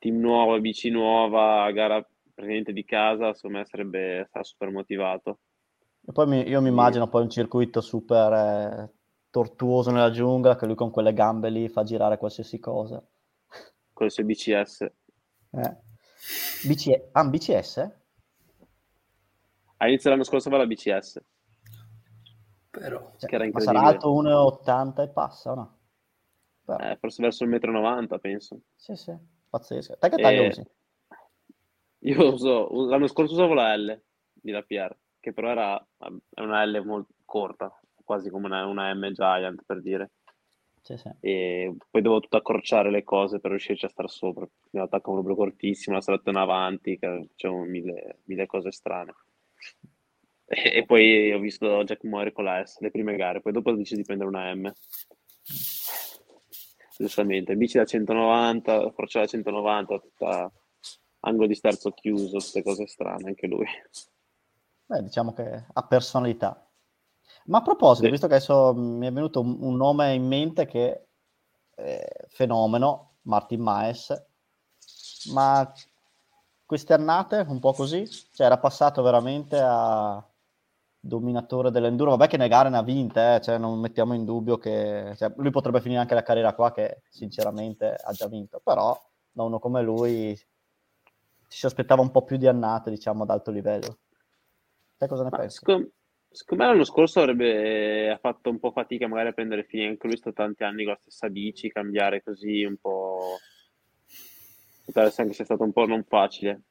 [0.00, 5.38] team nuovo, bici nuova, gara praticamente di casa, secondo me sarebbe sarà super motivato.
[6.04, 8.92] E poi mi, io mi immagino poi un circuito super eh,
[9.30, 12.96] tortuoso nella giungla, che lui con quelle gambe lì fa girare qualsiasi cosa.
[13.92, 14.80] Con le sue BCS.
[15.50, 15.76] Eh.
[16.66, 17.08] BC...
[17.12, 17.90] Ah, BCS?
[19.76, 21.22] A inizio l'anno scorso aveva la BCS.
[22.70, 25.78] Però, cioè, ma sarà alto 1,80 e passa o no?
[26.78, 28.60] Eh, forse verso il 1,90 m penso.
[28.76, 29.38] Sì, sì.
[29.50, 29.96] Pazzesco.
[29.98, 30.64] Te che taglio usi?
[32.04, 34.00] Io uso, l'anno scorso usavo la L
[34.32, 35.86] di la PR, che però era
[36.36, 37.70] una L molto corta,
[38.04, 40.12] quasi come una, una M Giant per dire.
[40.82, 41.10] Sì, sì.
[41.20, 44.48] E poi dovevo tutto accorciare le cose per riuscirci a stare sopra.
[44.70, 46.98] In con un proprio cortissimo, la selezione avanti,
[47.34, 49.14] c'erano mille, mille cose strane.
[50.46, 53.70] E, e, poi ho visto Jack Moore con la S, le prime gare, poi dopo
[53.70, 54.72] ho deciso di prendere una M
[57.00, 60.52] giustamente, bici da 190, forza da 190, tutta
[61.20, 63.66] angolo di sterzo chiuso, queste cose strane, anche lui.
[64.84, 66.66] Beh, diciamo che ha personalità.
[67.46, 68.10] Ma a proposito, sì.
[68.10, 71.06] visto che adesso mi è venuto un, un nome in mente che
[71.74, 74.26] è fenomeno, Martin Maes,
[75.32, 75.72] ma
[76.66, 80.22] queste annate un po' così, cioè era passato veramente a
[81.00, 82.10] dominatore dell'enduro.
[82.10, 85.50] Vabbè che negare ne ha vinte, eh, cioè non mettiamo in dubbio che cioè, lui
[85.50, 88.96] potrebbe finire anche la carriera qua che sinceramente ha già vinto, però
[89.32, 93.50] da uno come lui ci si aspettava un po' più di annate, diciamo, ad alto
[93.50, 93.98] livello.
[94.96, 95.58] Te cosa ne Ma pensi?
[95.58, 95.90] Secondo,
[96.32, 100.16] Secondo me l'anno scorso avrebbe fatto un po' fatica magari a prendere fine, anche lui
[100.16, 103.38] sta tanti anni con la stessa bici, cambiare così un po'...
[104.84, 106.62] Potrebbe essere anche stato un po' non facile.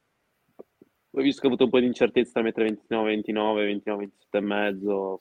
[1.12, 4.38] Ho visto che ha avuto un po' di incertezza tra mettere 29, 29, 29, 27
[4.38, 5.20] e mezzo,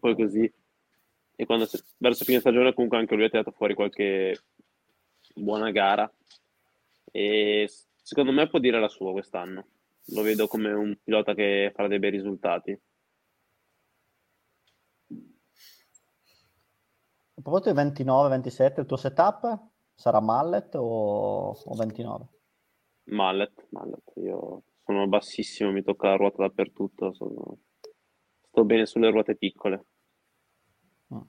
[0.00, 0.52] poi così.
[1.36, 1.68] E quando
[1.98, 4.36] verso fine stagione comunque anche lui ha tirato fuori qualche
[5.34, 6.12] buona gara.
[7.12, 7.70] E
[8.02, 9.68] secondo me può dire la sua quest'anno.
[10.06, 12.72] Lo vedo come un pilota che farà dei bei risultati.
[17.34, 19.60] A proposito di 29-27, il tuo setup
[19.94, 22.28] sarà mallet o, o 29?
[23.04, 24.12] Mallet, mallet.
[24.16, 27.58] Io sono bassissimo, mi tocca la ruota dappertutto, sono...
[28.40, 29.84] sto bene sulle ruote piccole.
[31.12, 31.20] Mm.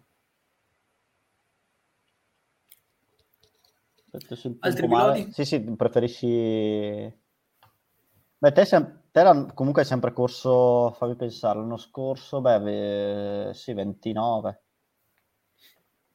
[4.60, 5.32] Altri piloti?
[5.34, 7.14] Sì, sì, preferisci...
[8.38, 14.64] Beh, te, sem- te comunque hai sempre corso, fammi pensare, l'anno scorso, beh, sì, 29.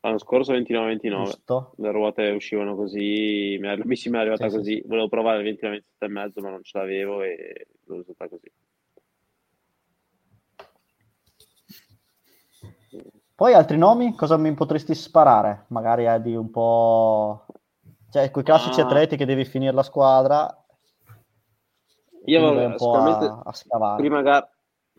[0.05, 4.83] L'anno scorso 29-29, le ruote uscivano così, la bici mi è arrivata sì, così, sì.
[4.87, 8.53] volevo provare il 29 e mezzo ma non ce l'avevo e l'ho usata così.
[13.35, 14.15] Poi altri nomi?
[14.15, 15.65] Cosa mi potresti sparare?
[15.69, 17.47] Magari è di un po'...
[18.11, 18.85] Cioè, quei classici ah.
[18.85, 20.55] atleti che devi finire la squadra.
[22.27, 23.97] Io avevo, un po' a, a scavare.
[23.97, 24.47] Prima, gara,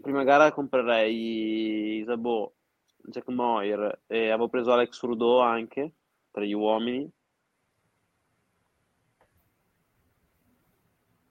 [0.02, 2.52] prima gara comprerei Isabò
[3.08, 5.94] Jack Moir e avevo preso Alex Rudo anche
[6.32, 7.10] tra gli uomini.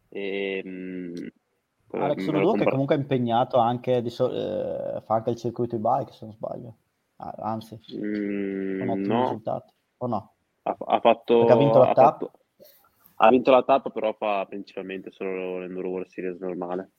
[0.09, 1.27] E, mh,
[1.99, 2.65] Alex Rudo compra...
[2.65, 6.25] che comunque è impegnato anche, di so- eh, fa anche il circuito di bike se
[6.25, 6.77] non sbaglio.
[7.17, 9.21] Ah, anzi, mm, con ottimi no.
[9.21, 9.73] risultati.
[9.99, 10.35] O no?
[10.63, 11.39] Ha, ha fatto...
[11.39, 12.27] Perché ha vinto la ha tappa?
[12.27, 12.39] Fatto...
[13.17, 16.94] Ha vinto la tappa, però fa principalmente solo l'Enduro World Series normale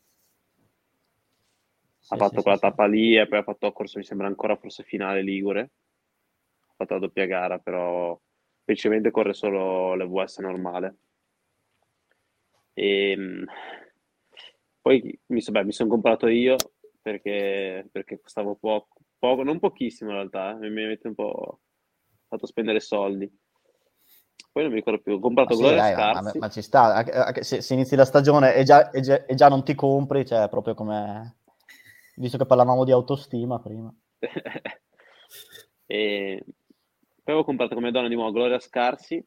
[2.08, 5.22] ha fatto quella tappa lì e poi ha fatto corso, mi sembra ancora forse finale
[5.22, 5.72] Ligure.
[6.68, 8.20] Ha fatto la doppia gara, però
[8.64, 10.98] principalmente corre solo l'EVS normale.
[12.74, 13.46] E ehm,
[14.82, 16.58] poi mi, beh, mi sono comprato io
[17.02, 20.70] perché, perché costavo poco, poco, non pochissimo in realtà, eh.
[20.70, 21.62] mi avete un po'
[22.28, 23.32] fatto spendere soldi.
[24.52, 27.04] Poi non mi ricordo più, ho comprato ma sì, dai, ma, ma, ci sta,
[27.42, 30.48] se, se, inizi la stagione e già, e già, e già non ti compri, cioè
[30.48, 31.40] proprio come
[32.16, 33.94] visto che parlavamo di autostima prima.
[35.86, 36.44] e
[37.24, 39.24] poi ho comprato come donna di nuovo Gloria Scarsi,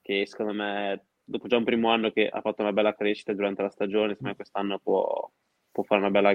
[0.00, 3.62] che secondo me, dopo già un primo anno che ha fatto una bella crescita durante
[3.62, 5.30] la stagione, secondo me quest'anno può,
[5.70, 6.34] può fare una bella,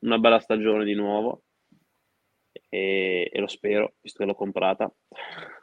[0.00, 1.44] una bella stagione di nuovo.
[2.68, 4.92] E, e, lo spero, visto che l'ho comprata.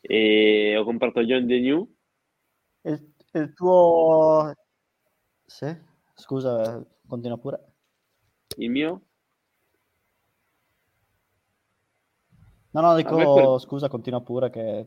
[0.00, 1.94] e ho comprato John The New.
[2.82, 4.52] Il, il tuo...
[5.46, 5.92] Sì?
[6.14, 7.72] Scusa, continua pure.
[8.56, 9.02] Il mio?
[12.70, 13.60] No, no, dico, quel...
[13.60, 14.86] scusa, continua pure che...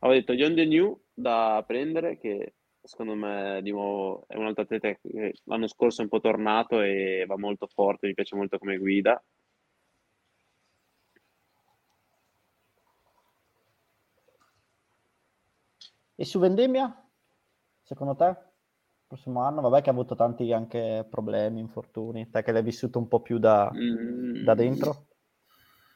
[0.00, 4.62] Avevo detto John The New da prendere, che secondo me di nuovo è un altro
[4.62, 8.58] atleta che l'anno scorso è un po' tornato e va molto forte, mi piace molto
[8.58, 9.22] come guida.
[16.14, 17.05] E su Vendemmia?
[17.86, 18.24] Secondo te?
[18.26, 19.60] Il prossimo anno?
[19.60, 23.38] Vabbè che ha avuto tanti anche problemi, infortuni, te che l'hai vissuto un po' più
[23.38, 25.06] da, mm, da dentro?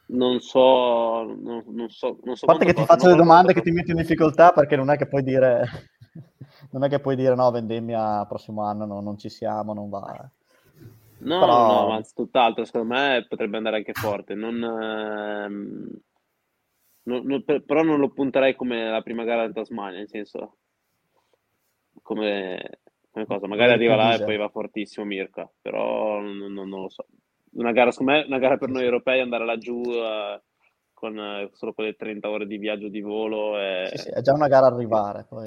[0.06, 3.62] Non so, non, non so, non so A parte che ti faccio le domande che
[3.62, 5.64] ti metto in difficoltà perché non è che puoi dire,
[6.70, 10.30] non è che puoi dire no, vendemmia prossimo anno no, non ci siamo, non va.
[11.18, 11.66] No, Però...
[11.66, 14.34] no, ma tutt'altro, secondo me potrebbe andare anche forte.
[14.34, 16.00] Non, ehm,
[17.02, 20.59] non, non, però non lo punterei come la prima gara in Tasmania, nel senso
[22.10, 22.80] come,
[23.12, 23.46] come cosa.
[23.46, 27.06] Magari arriva là e poi va fortissimo Mirka, però non, non, non lo so.
[27.52, 30.40] Una gara, secondo me, una gara per noi europei andare laggiù uh,
[30.92, 33.58] con uh, solo quelle 30 ore di viaggio di volo.
[33.60, 33.90] E...
[33.90, 35.44] Sì, sì, è già una gara arrivare poi.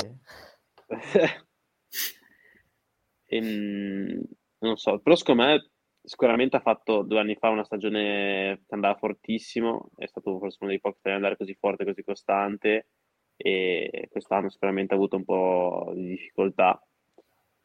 [3.25, 4.23] e, ehm,
[4.59, 5.69] non so, però secondo me
[6.01, 10.69] sicuramente ha fatto due anni fa una stagione che andava fortissimo, è stato forse uno
[10.69, 12.87] dei pochi che andare così forte, così costante
[13.35, 16.81] e quest'anno sicuramente ha avuto un po' di difficoltà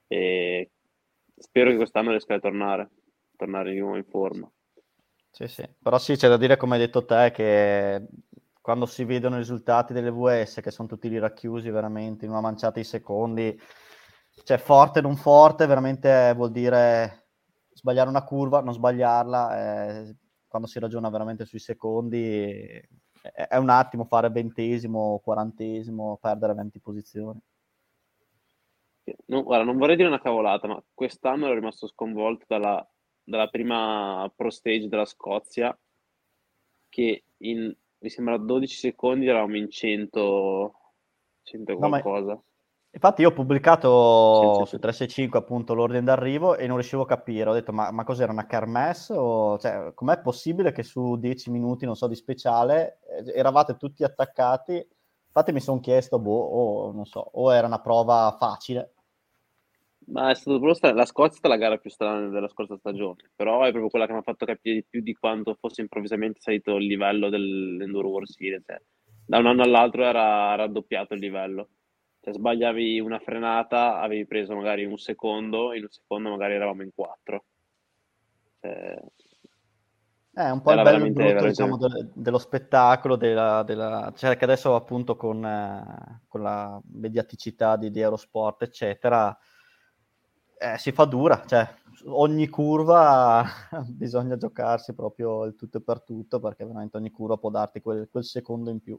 [0.07, 0.71] e
[1.37, 2.91] spero che quest'anno riesca a tornare,
[3.37, 4.51] tornare di nuovo in forma.
[5.31, 8.07] Sì, sì, però sì, c'è da dire come hai detto te che
[8.61, 12.41] quando si vedono i risultati delle VS che sono tutti lì racchiusi veramente in una
[12.41, 13.59] manciata di secondi,
[14.43, 17.29] cioè forte non forte veramente vuol dire
[17.73, 20.17] sbagliare una curva, non sbagliarla, eh,
[20.49, 22.81] quando si ragiona veramente sui secondi
[23.33, 27.41] è un attimo fare ventesimo, quarantesimo, perdere 20 posizioni.
[29.27, 32.87] No, guarda, non vorrei dire una cavolata, ma quest'anno ero rimasto sconvolto dalla,
[33.23, 35.77] dalla prima pro stage della Scozia,
[36.89, 40.75] che in, mi sembra 12 secondi eravamo in 100,
[41.43, 42.33] 100 qualcosa.
[42.33, 42.45] No,
[42.91, 47.53] Infatti io ho pubblicato su 365 appunto l'ordine d'arrivo e non riuscivo a capire, ho
[47.53, 51.97] detto ma, ma cos'era una kermesse o cioè, com'è possibile che su 10 minuti, non
[51.97, 54.87] so, di speciale eravate tutti attaccati?
[55.27, 58.93] Infatti mi sono chiesto, boh, o non so, o era una prova facile.
[60.09, 62.77] Ma è stato proprio sta- la Scozia è stata la gara più strana della scorsa
[62.79, 65.83] stagione, però è proprio quella che mi ha fatto capire di più di quanto fosse
[65.83, 68.63] improvvisamente salito il livello dell'Enduro World Series.
[68.65, 68.81] Cioè,
[69.27, 71.69] da un anno all'altro era raddoppiato il livello
[72.21, 76.91] se sbagliavi una frenata avevi preso magari un secondo, in un secondo magari eravamo in
[76.95, 77.45] quattro.
[78.61, 79.01] Cioè,
[80.47, 81.49] è un po' il bello brutto, veramente...
[81.49, 84.13] diciamo, de- dello spettacolo, della, della...
[84.15, 89.37] Cioè, che adesso appunto con, eh, con la mediaticità di, di Eurosport, eccetera,
[90.59, 91.69] eh, si fa dura, cioè
[92.07, 93.45] ogni curva
[93.89, 98.09] bisogna giocarsi proprio il tutto e per tutto, perché veramente ogni curva può darti quel,
[98.11, 98.99] quel secondo in più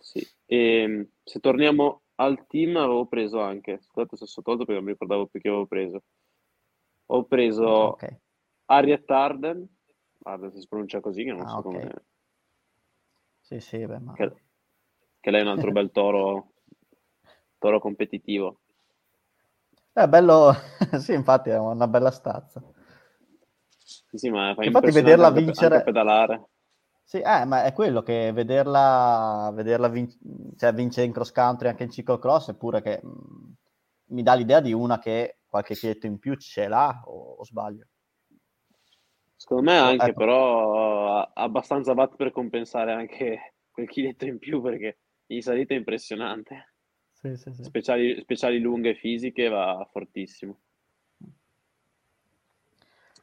[0.00, 0.26] sì.
[0.46, 4.84] E, ehm, se torniamo al team, avevo preso anche, scusate se sono tolto perché non
[4.84, 6.02] mi ricordavo più che avevo preso.
[7.10, 8.18] Ho preso okay.
[8.66, 9.66] Harriet Arden,
[10.24, 11.72] Arden si pronuncia così, che non ah, so okay.
[11.72, 12.04] come...
[13.40, 14.12] Sì, sì, beh, ma...
[14.12, 14.32] che,
[15.20, 16.52] che lei è un altro bel toro,
[17.58, 18.60] toro competitivo.
[19.92, 20.52] È bello,
[21.00, 22.62] sì, infatti è una bella stazza.
[23.78, 25.76] Sì, sì, ma fa infatti vederla vincere...
[25.76, 26.48] Anche pedalare
[27.08, 30.14] sì, eh, ma è quello che vederla, vederla vin-
[30.58, 33.50] cioè, vincere in cross country anche in ciclocross, eppure che mh, mm,
[34.08, 37.86] mi dà l'idea di una che qualche chiletto in più ce l'ha, o, o sbaglio?
[39.36, 40.18] Secondo me anche, ecco.
[40.18, 46.74] però abbastanza watt per compensare anche quel chiletto in più, perché in salita è impressionante.
[47.12, 47.64] Sì, sì, sì.
[47.64, 50.60] Speciali, speciali lunghe fisiche va fortissimo.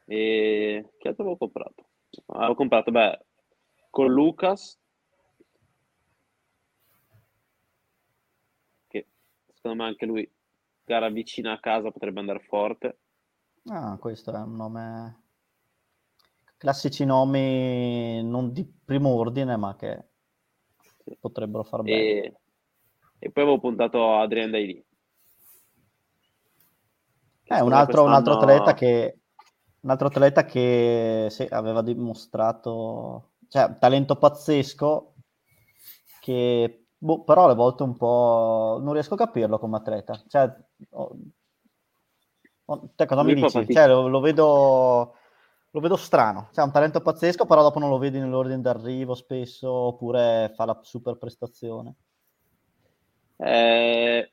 [0.06, 1.90] E che altro avevo comprato?
[2.28, 3.20] Avevo comprato, beh,
[3.90, 4.80] con Lucas,
[8.88, 9.08] che
[9.54, 10.30] secondo me anche lui,
[10.86, 13.00] gara vicina a casa, potrebbe andare forte.
[13.66, 15.24] Ah, questo è un nome...
[16.58, 20.06] Classici nomi non di primo ordine, ma che
[21.04, 21.18] sì.
[21.20, 22.00] potrebbero far bene.
[22.00, 22.38] E,
[23.20, 24.84] e poi avevo puntato Adrian Daily.
[27.44, 29.20] È un altro, un altro atleta che
[29.82, 35.14] un altro atleta che sì, aveva dimostrato cioè, talento pazzesco
[36.20, 40.22] che boh, però alle volte un po' non riesco a capirlo come atleta.
[40.28, 40.54] Cioè,
[40.92, 41.16] oh,
[42.66, 43.66] oh, te cosa mi dici?
[43.68, 45.16] Cioè, lo, lo, vedo
[45.72, 49.14] lo vedo strano, cioè, ha un talento pazzesco, però dopo non lo vedi nell'ordine d'arrivo
[49.14, 51.96] spesso, oppure fa la super prestazione.
[53.38, 54.32] Eh,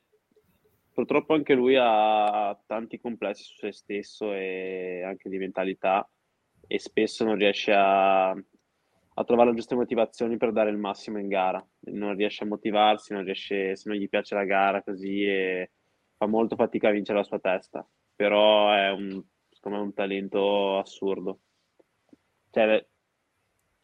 [0.93, 6.09] purtroppo anche lui ha tanti complessi su se stesso e anche di mentalità
[6.65, 8.33] e spesso non riesce a,
[9.15, 11.65] a trovare le giuste motivazioni per dare il massimo in gara.
[11.91, 15.71] Non riesce a motivarsi, non riesce, se non gli piace la gara così e
[16.17, 17.87] fa molto fatica a vincere la sua testa.
[18.15, 19.23] Però è un,
[19.69, 21.39] me un talento assurdo.
[22.49, 22.85] Cioè,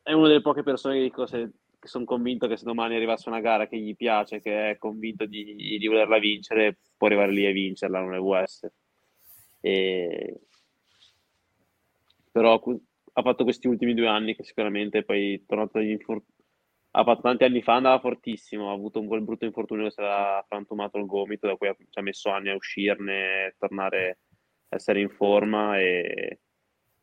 [0.02, 3.30] è una delle poche persone che dico se, che sono convinto che se domani arrivasse
[3.30, 7.46] una gara che gli piace, che è convinto di, di volerla vincere, può arrivare lì
[7.46, 8.68] e vincerla, non è US.
[9.62, 10.42] E...
[12.32, 12.60] Però
[13.14, 16.38] ha fatto questi ultimi due anni che sicuramente poi è tornato dagli infortuni.
[16.92, 20.02] Ha fatto tanti anni fa, andava fortissimo, ha avuto un quel brutto infortunio che si
[20.02, 24.20] era frantumato il gomito, da cui ha, ci ha messo anni a uscirne, tornare
[24.70, 26.40] a essere in forma e,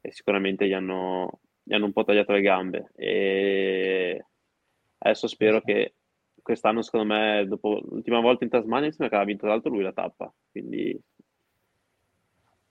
[0.00, 2.90] e sicuramente gli hanno, gli hanno un po' tagliato le gambe.
[2.96, 4.24] E
[4.98, 5.94] adesso spero che
[6.42, 9.82] quest'anno, secondo me, dopo l'ultima volta in Tasmania, mi sembra che aveva vinto l'altro lui
[9.82, 10.96] la tappa, quindi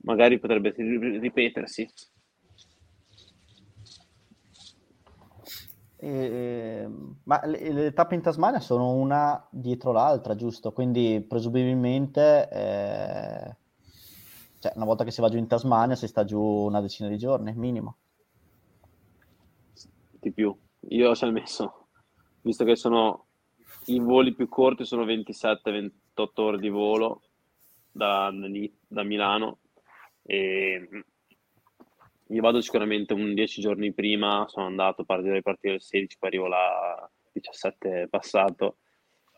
[0.06, 1.88] magari potrebbe ripetersi.
[6.06, 6.88] E,
[7.24, 10.72] ma le, le, tappe in Tasmania sono una dietro l'altra, giusto?
[10.72, 13.56] Quindi presumibilmente, eh,
[14.60, 17.18] cioè, una volta che si va giù in Tasmania, si sta giù una decina di
[17.18, 17.98] giorni, minimo.
[20.20, 20.56] Di più.
[20.90, 21.88] Io ci ho messo,
[22.42, 23.26] visto che sono
[23.86, 25.92] i voli più corti, sono 27-28
[26.36, 27.24] ore di volo
[27.92, 28.32] da,
[28.88, 29.58] da Milano
[30.22, 30.88] e
[32.30, 36.48] io vado sicuramente un 10 giorni prima, sono andato, partirei partire il 16, poi arrivo
[36.48, 38.78] là 17 passato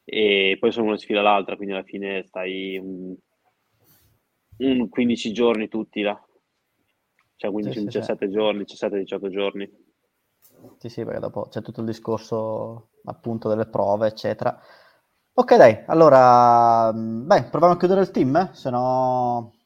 [0.03, 3.13] e poi sono una sfida l'altra, quindi alla fine stai un,
[4.57, 6.17] un 15 giorni tutti là.
[7.35, 9.85] Cioè 15, sì, 17 sì, giorni, 17-18 giorni.
[10.77, 14.57] Sì, sì, perché dopo c'è tutto il discorso appunto delle prove, eccetera.
[15.33, 18.49] Ok, dai, allora, mm, beh, proviamo a chiudere il team, eh?
[18.53, 19.56] se no,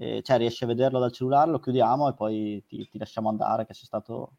[0.00, 3.66] eh, cioè, riesci a vederlo dal cellulare, lo chiudiamo e poi ti, ti lasciamo andare,
[3.66, 4.32] che sei stato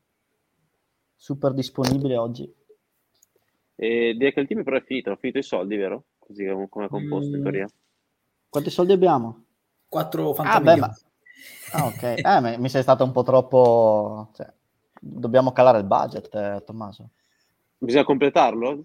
[1.16, 2.52] super disponibile oggi.
[3.76, 6.06] E direi che il team però è finito, ho finito i soldi, vero?
[6.18, 7.36] Così come è composto mm.
[7.36, 7.70] in teoria.
[8.50, 9.44] Quanti soldi abbiamo?
[9.88, 10.70] 4 fantasmi.
[10.70, 10.96] Ah, ma...
[11.74, 12.04] ah, ok.
[12.04, 14.32] Eh, mi sei stato un po' troppo...
[14.34, 14.52] Cioè,
[15.00, 17.10] dobbiamo calare il budget, eh, Tommaso.
[17.78, 18.82] Bisogna completarlo?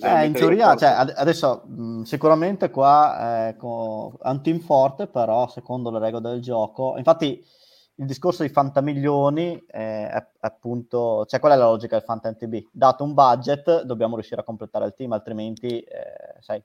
[0.00, 5.98] Eh, in teoria, cioè, adesso mh, sicuramente qua è, un team forte, però secondo le
[5.98, 7.44] regole del gioco, infatti
[7.96, 12.68] il discorso di fantamilioni è, è, appunto, cioè qual è la logica del Fanta NTB?
[12.72, 16.62] Dato un budget, dobbiamo riuscire a completare il team, altrimenti, eh, sai,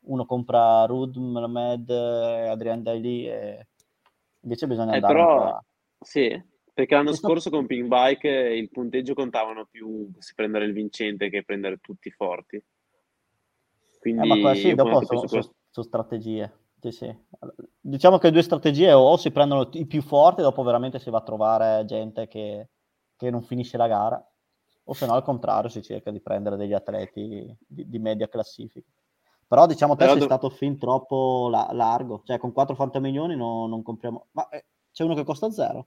[0.00, 3.66] uno compra Rud, Melamed, Adrian Daly e
[4.40, 5.58] invece bisogna eh, andare però,
[6.00, 6.44] Sì,
[6.76, 11.42] perché l'anno scorso con Pink Bike il punteggio contavano più se prendere il vincente che
[11.42, 12.62] prendere tutti forti.
[13.98, 16.52] Quindi eh, ma sì, dopo sono, sono, sono strategie.
[16.78, 17.18] Sì, sì.
[17.80, 21.22] Diciamo che due strategie o si prendono i più forti dopo veramente si va a
[21.22, 22.68] trovare gente che,
[23.16, 24.32] che non finisce la gara,
[24.84, 28.90] o se no al contrario si cerca di prendere degli atleti di, di media classifica.
[29.48, 30.26] Però diciamo te Però sei do...
[30.26, 34.26] stato fin troppo la- largo, cioè con 4 fantamilioni no, non compriamo...
[34.32, 35.86] Ma eh, c'è uno che costa zero?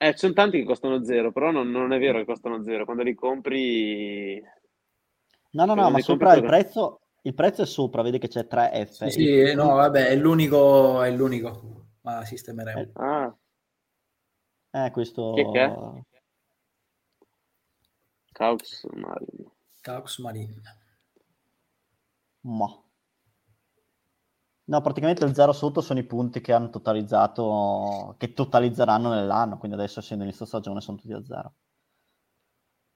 [0.00, 2.84] Eh, ci sono tanti che costano zero, però non, non è vero che costano zero.
[2.84, 4.40] Quando li compri...
[5.50, 9.08] No, no, no, ma sopra il prezzo, il prezzo è sopra, vedi che c'è 3F.
[9.08, 12.80] Sì, sì no, vabbè, è l'unico, è l'unico, ma sistemeremo.
[12.80, 13.36] Eh, ah.
[14.70, 15.32] Eh, questo...
[15.32, 15.74] Che, che è?
[18.32, 19.50] Caux Marine.
[19.82, 20.62] Caux Marine.
[22.42, 22.87] Ma.
[24.68, 29.78] No, praticamente il zero sotto sono i punti che hanno totalizzato, che totalizzeranno nell'anno, quindi
[29.78, 31.52] adesso essendo inizio stagione sono tutti a zero.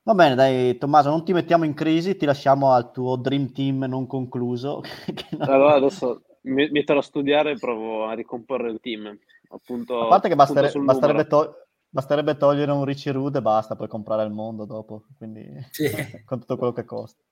[0.03, 3.85] Va bene, dai Tommaso, non ti mettiamo in crisi, ti lasciamo al tuo Dream Team
[3.85, 4.83] non concluso.
[5.39, 5.49] non...
[5.49, 9.17] Allora adesso mi metterò a studiare e provo a ricomporre il team.
[9.49, 11.55] Appunto, a parte che bastere, basterebbe, to-
[11.89, 15.89] basterebbe, togliere un Richie Rude e basta, puoi comprare il mondo dopo, quindi sì.
[16.27, 17.23] con tutto quello che costa.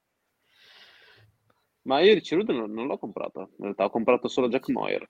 [1.83, 5.09] Ma io ricevuto non, non l'ho comprato, in realtà ho comprato solo Jack Moyer.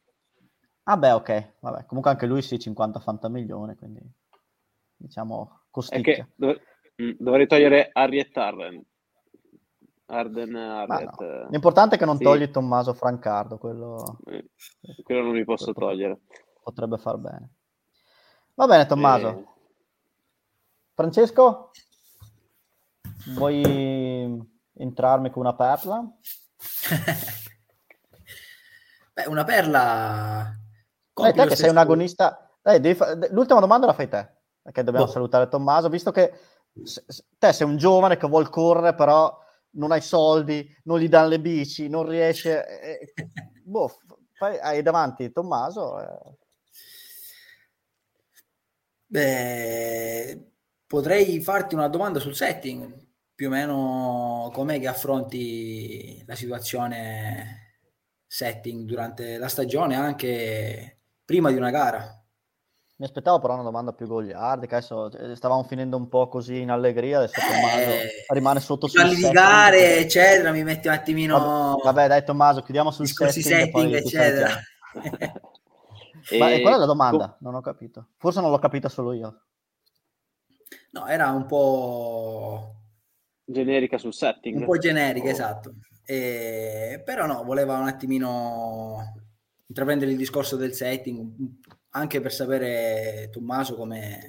[0.85, 1.85] Ah beh, ok, vabbè.
[1.87, 4.01] comunque anche lui sì, 50 fanta milioni, quindi
[4.97, 6.29] diciamo costicchia.
[6.35, 6.61] Dov-
[7.03, 8.85] mm, dovrei togliere Harriet Arden.
[10.07, 11.21] Arden Harriet.
[11.21, 11.49] No.
[11.51, 12.25] L'importante è che non sì.
[12.25, 14.19] togli Tommaso Francardo, quello...
[14.27, 14.49] Eh,
[15.05, 16.21] quello non mi posso togliere.
[16.63, 17.51] Potrebbe far bene.
[18.55, 19.29] Va bene Tommaso.
[19.29, 19.45] Eh.
[20.95, 21.71] Francesco?
[23.35, 26.05] Vuoi entrarmi con una perla?
[29.13, 30.55] Beh, una perla.
[31.13, 32.51] Dai, te che sei un agonista.
[32.63, 33.15] Dai, fa...
[33.31, 34.29] L'ultima domanda la fai te,
[34.63, 35.11] perché dobbiamo oh.
[35.11, 36.33] salutare Tommaso, visto che
[37.39, 39.37] te sei un giovane che vuol correre, però
[39.73, 42.81] non hai soldi, non gli danno le bici, non riesce.
[42.81, 43.13] Eh,
[43.65, 43.91] boh,
[44.33, 44.59] fai...
[44.59, 46.01] hai davanti Tommaso.
[46.01, 46.39] Eh.
[49.07, 50.53] Beh,
[50.87, 53.09] potrei farti una domanda sul setting
[53.41, 57.79] più o meno com'è che affronti la situazione
[58.27, 62.23] setting durante la stagione, anche prima di una gara?
[62.97, 66.71] Mi aspettavo però una domanda più goliardica, adesso eh, stavamo finendo un po' così in
[66.71, 69.29] allegria, adesso Tommaso eh, rimane sotto sul setting.
[69.29, 71.39] di gare, eccetera, mi metti un attimino...
[71.39, 74.51] Vabbè, vabbè dai Tommaso, chiudiamo sul setting, setting eccetera.
[76.39, 76.61] Ma e...
[76.61, 77.39] qual è la domanda?
[77.41, 78.09] Non ho capito.
[78.19, 79.45] Forse non l'ho capita solo io.
[80.91, 82.80] No, era un po'
[83.51, 84.59] generica sul setting.
[84.59, 85.31] Un po' generica, oh.
[85.31, 85.75] esatto.
[86.05, 89.15] E, però no, voleva un attimino
[89.67, 91.33] intraprendere il discorso del setting,
[91.91, 94.29] anche per sapere Tommaso come,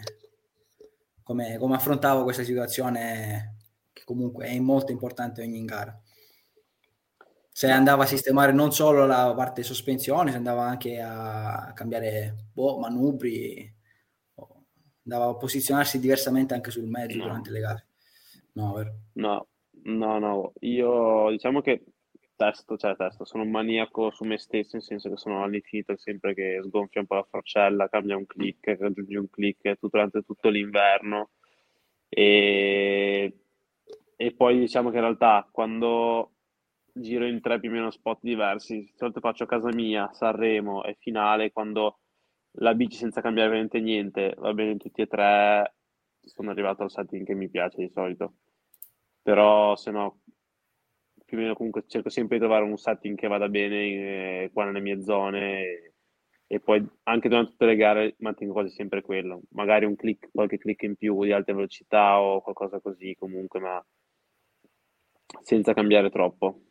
[1.23, 3.55] come, come affrontava questa situazione
[3.91, 5.99] che comunque è molto importante ogni gara.
[7.53, 12.79] Se andava a sistemare non solo la parte sospensione, se andava anche a cambiare boh,
[12.79, 13.75] manubri,
[15.03, 17.85] andava a posizionarsi diversamente anche sul mezzo durante le gare.
[18.53, 18.91] No, vero?
[19.13, 19.47] No,
[19.85, 21.83] no, no, io diciamo che
[22.35, 26.33] testo, cioè testo, sono un maniaco su me stesso, nel senso che sono all'infinito sempre
[26.33, 30.49] che sgonfia un po' la forcella, cambia un click, raggiunge un click tutto, durante tutto
[30.49, 31.31] l'inverno.
[32.09, 33.33] E,
[34.17, 36.33] e poi diciamo che in realtà quando
[36.93, 40.97] giro in tre più o meno spot diversi, di solito faccio casa mia, Sanremo e
[40.99, 41.99] finale, quando
[42.55, 45.75] la bici senza cambiare veramente niente, va bene tutti e tre,
[46.23, 48.33] sono arrivato al setting che mi piace di solito.
[49.21, 50.21] Però se no,
[51.25, 53.75] più o meno comunque cerco sempre di trovare un setting che vada bene
[54.43, 55.93] eh, qua nelle mie zone e,
[56.47, 59.41] e, poi anche durante tutte le gare mantengo quasi sempre quello.
[59.51, 63.85] Magari un click, qualche click in più di alta velocità o qualcosa così comunque, ma
[65.41, 66.61] senza cambiare troppo.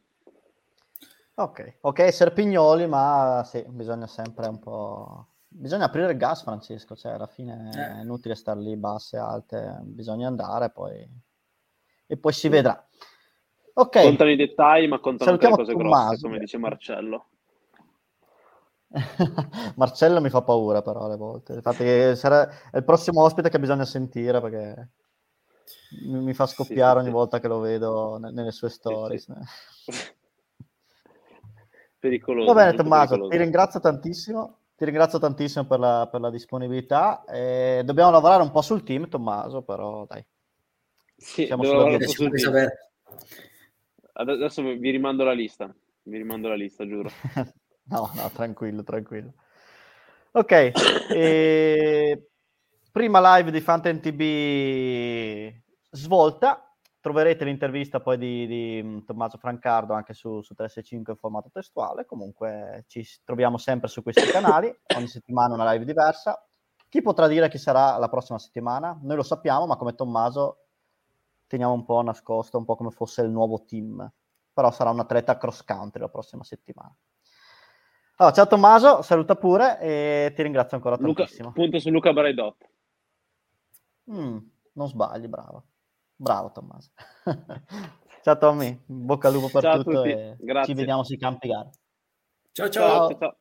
[1.35, 5.30] Ok, ok, Serpignoli, ma sì, bisogna sempre un po'...
[5.53, 7.99] Bisogna aprire il gas, Francesco, cioè alla fine eh.
[7.99, 11.05] è inutile stare lì basse, alte, bisogna andare poi...
[12.07, 12.87] e poi si vedrà.
[13.75, 14.01] Ok.
[14.01, 16.07] Contano i dettagli, ma contano le cose Tommaso.
[16.07, 17.27] grosse, come dice Marcello.
[19.75, 21.55] Marcello mi fa paura però alle volte.
[21.55, 22.49] Infatti sarà...
[22.71, 24.89] è il prossimo ospite che bisogna sentire perché
[26.03, 27.13] mi fa scoppiare sì, ogni sì.
[27.13, 29.27] volta che lo vedo nelle sue stories.
[29.85, 29.93] Sì,
[31.99, 32.53] pericoloso.
[32.53, 33.31] Va bene Tommaso, pericoloso.
[33.31, 34.59] ti ringrazio tantissimo.
[34.81, 37.23] Ti ringrazio tantissimo per la, per la disponibilità.
[37.25, 40.25] Eh, dobbiamo lavorare un po' sul team, Tommaso, però dai.
[41.19, 42.73] Sì, Siamo sulla via.
[44.15, 45.71] Adesso vi rimando la lista.
[46.05, 47.11] Vi rimando la lista, giuro.
[47.93, 49.35] no, no, tranquillo, tranquillo.
[50.31, 50.73] Ok,
[51.13, 52.29] e...
[52.91, 55.53] prima live di Fantasy TV
[55.91, 56.70] svolta.
[57.01, 62.05] Troverete l'intervista poi di, di mm, Tommaso Francardo anche su, su 365 in formato testuale.
[62.05, 66.47] Comunque ci troviamo sempre su questi canali, ogni settimana una live diversa.
[66.89, 68.99] Chi potrà dire chi sarà la prossima settimana?
[69.03, 70.67] Noi lo sappiamo, ma come Tommaso
[71.47, 74.13] teniamo un po' nascosto, un po' come fosse il nuovo team.
[74.53, 76.95] Però sarà un atleta cross country la prossima settimana.
[78.17, 81.53] Allora, ciao Tommaso, saluta pure e ti ringrazio ancora Luca, tantissimo.
[81.53, 82.69] Punto su Luca Braidot.
[84.11, 84.39] Mm,
[84.73, 85.65] non sbagli, bravo.
[86.21, 86.91] Bravo Tommaso.
[88.23, 90.75] ciao Tommy, bocca al lupo per ciao tutto e Grazie.
[90.75, 91.71] ci vediamo sui campi gara.
[92.53, 92.69] ciao.
[92.69, 93.09] ciao.
[93.09, 93.19] ciao.
[93.19, 93.40] ciao.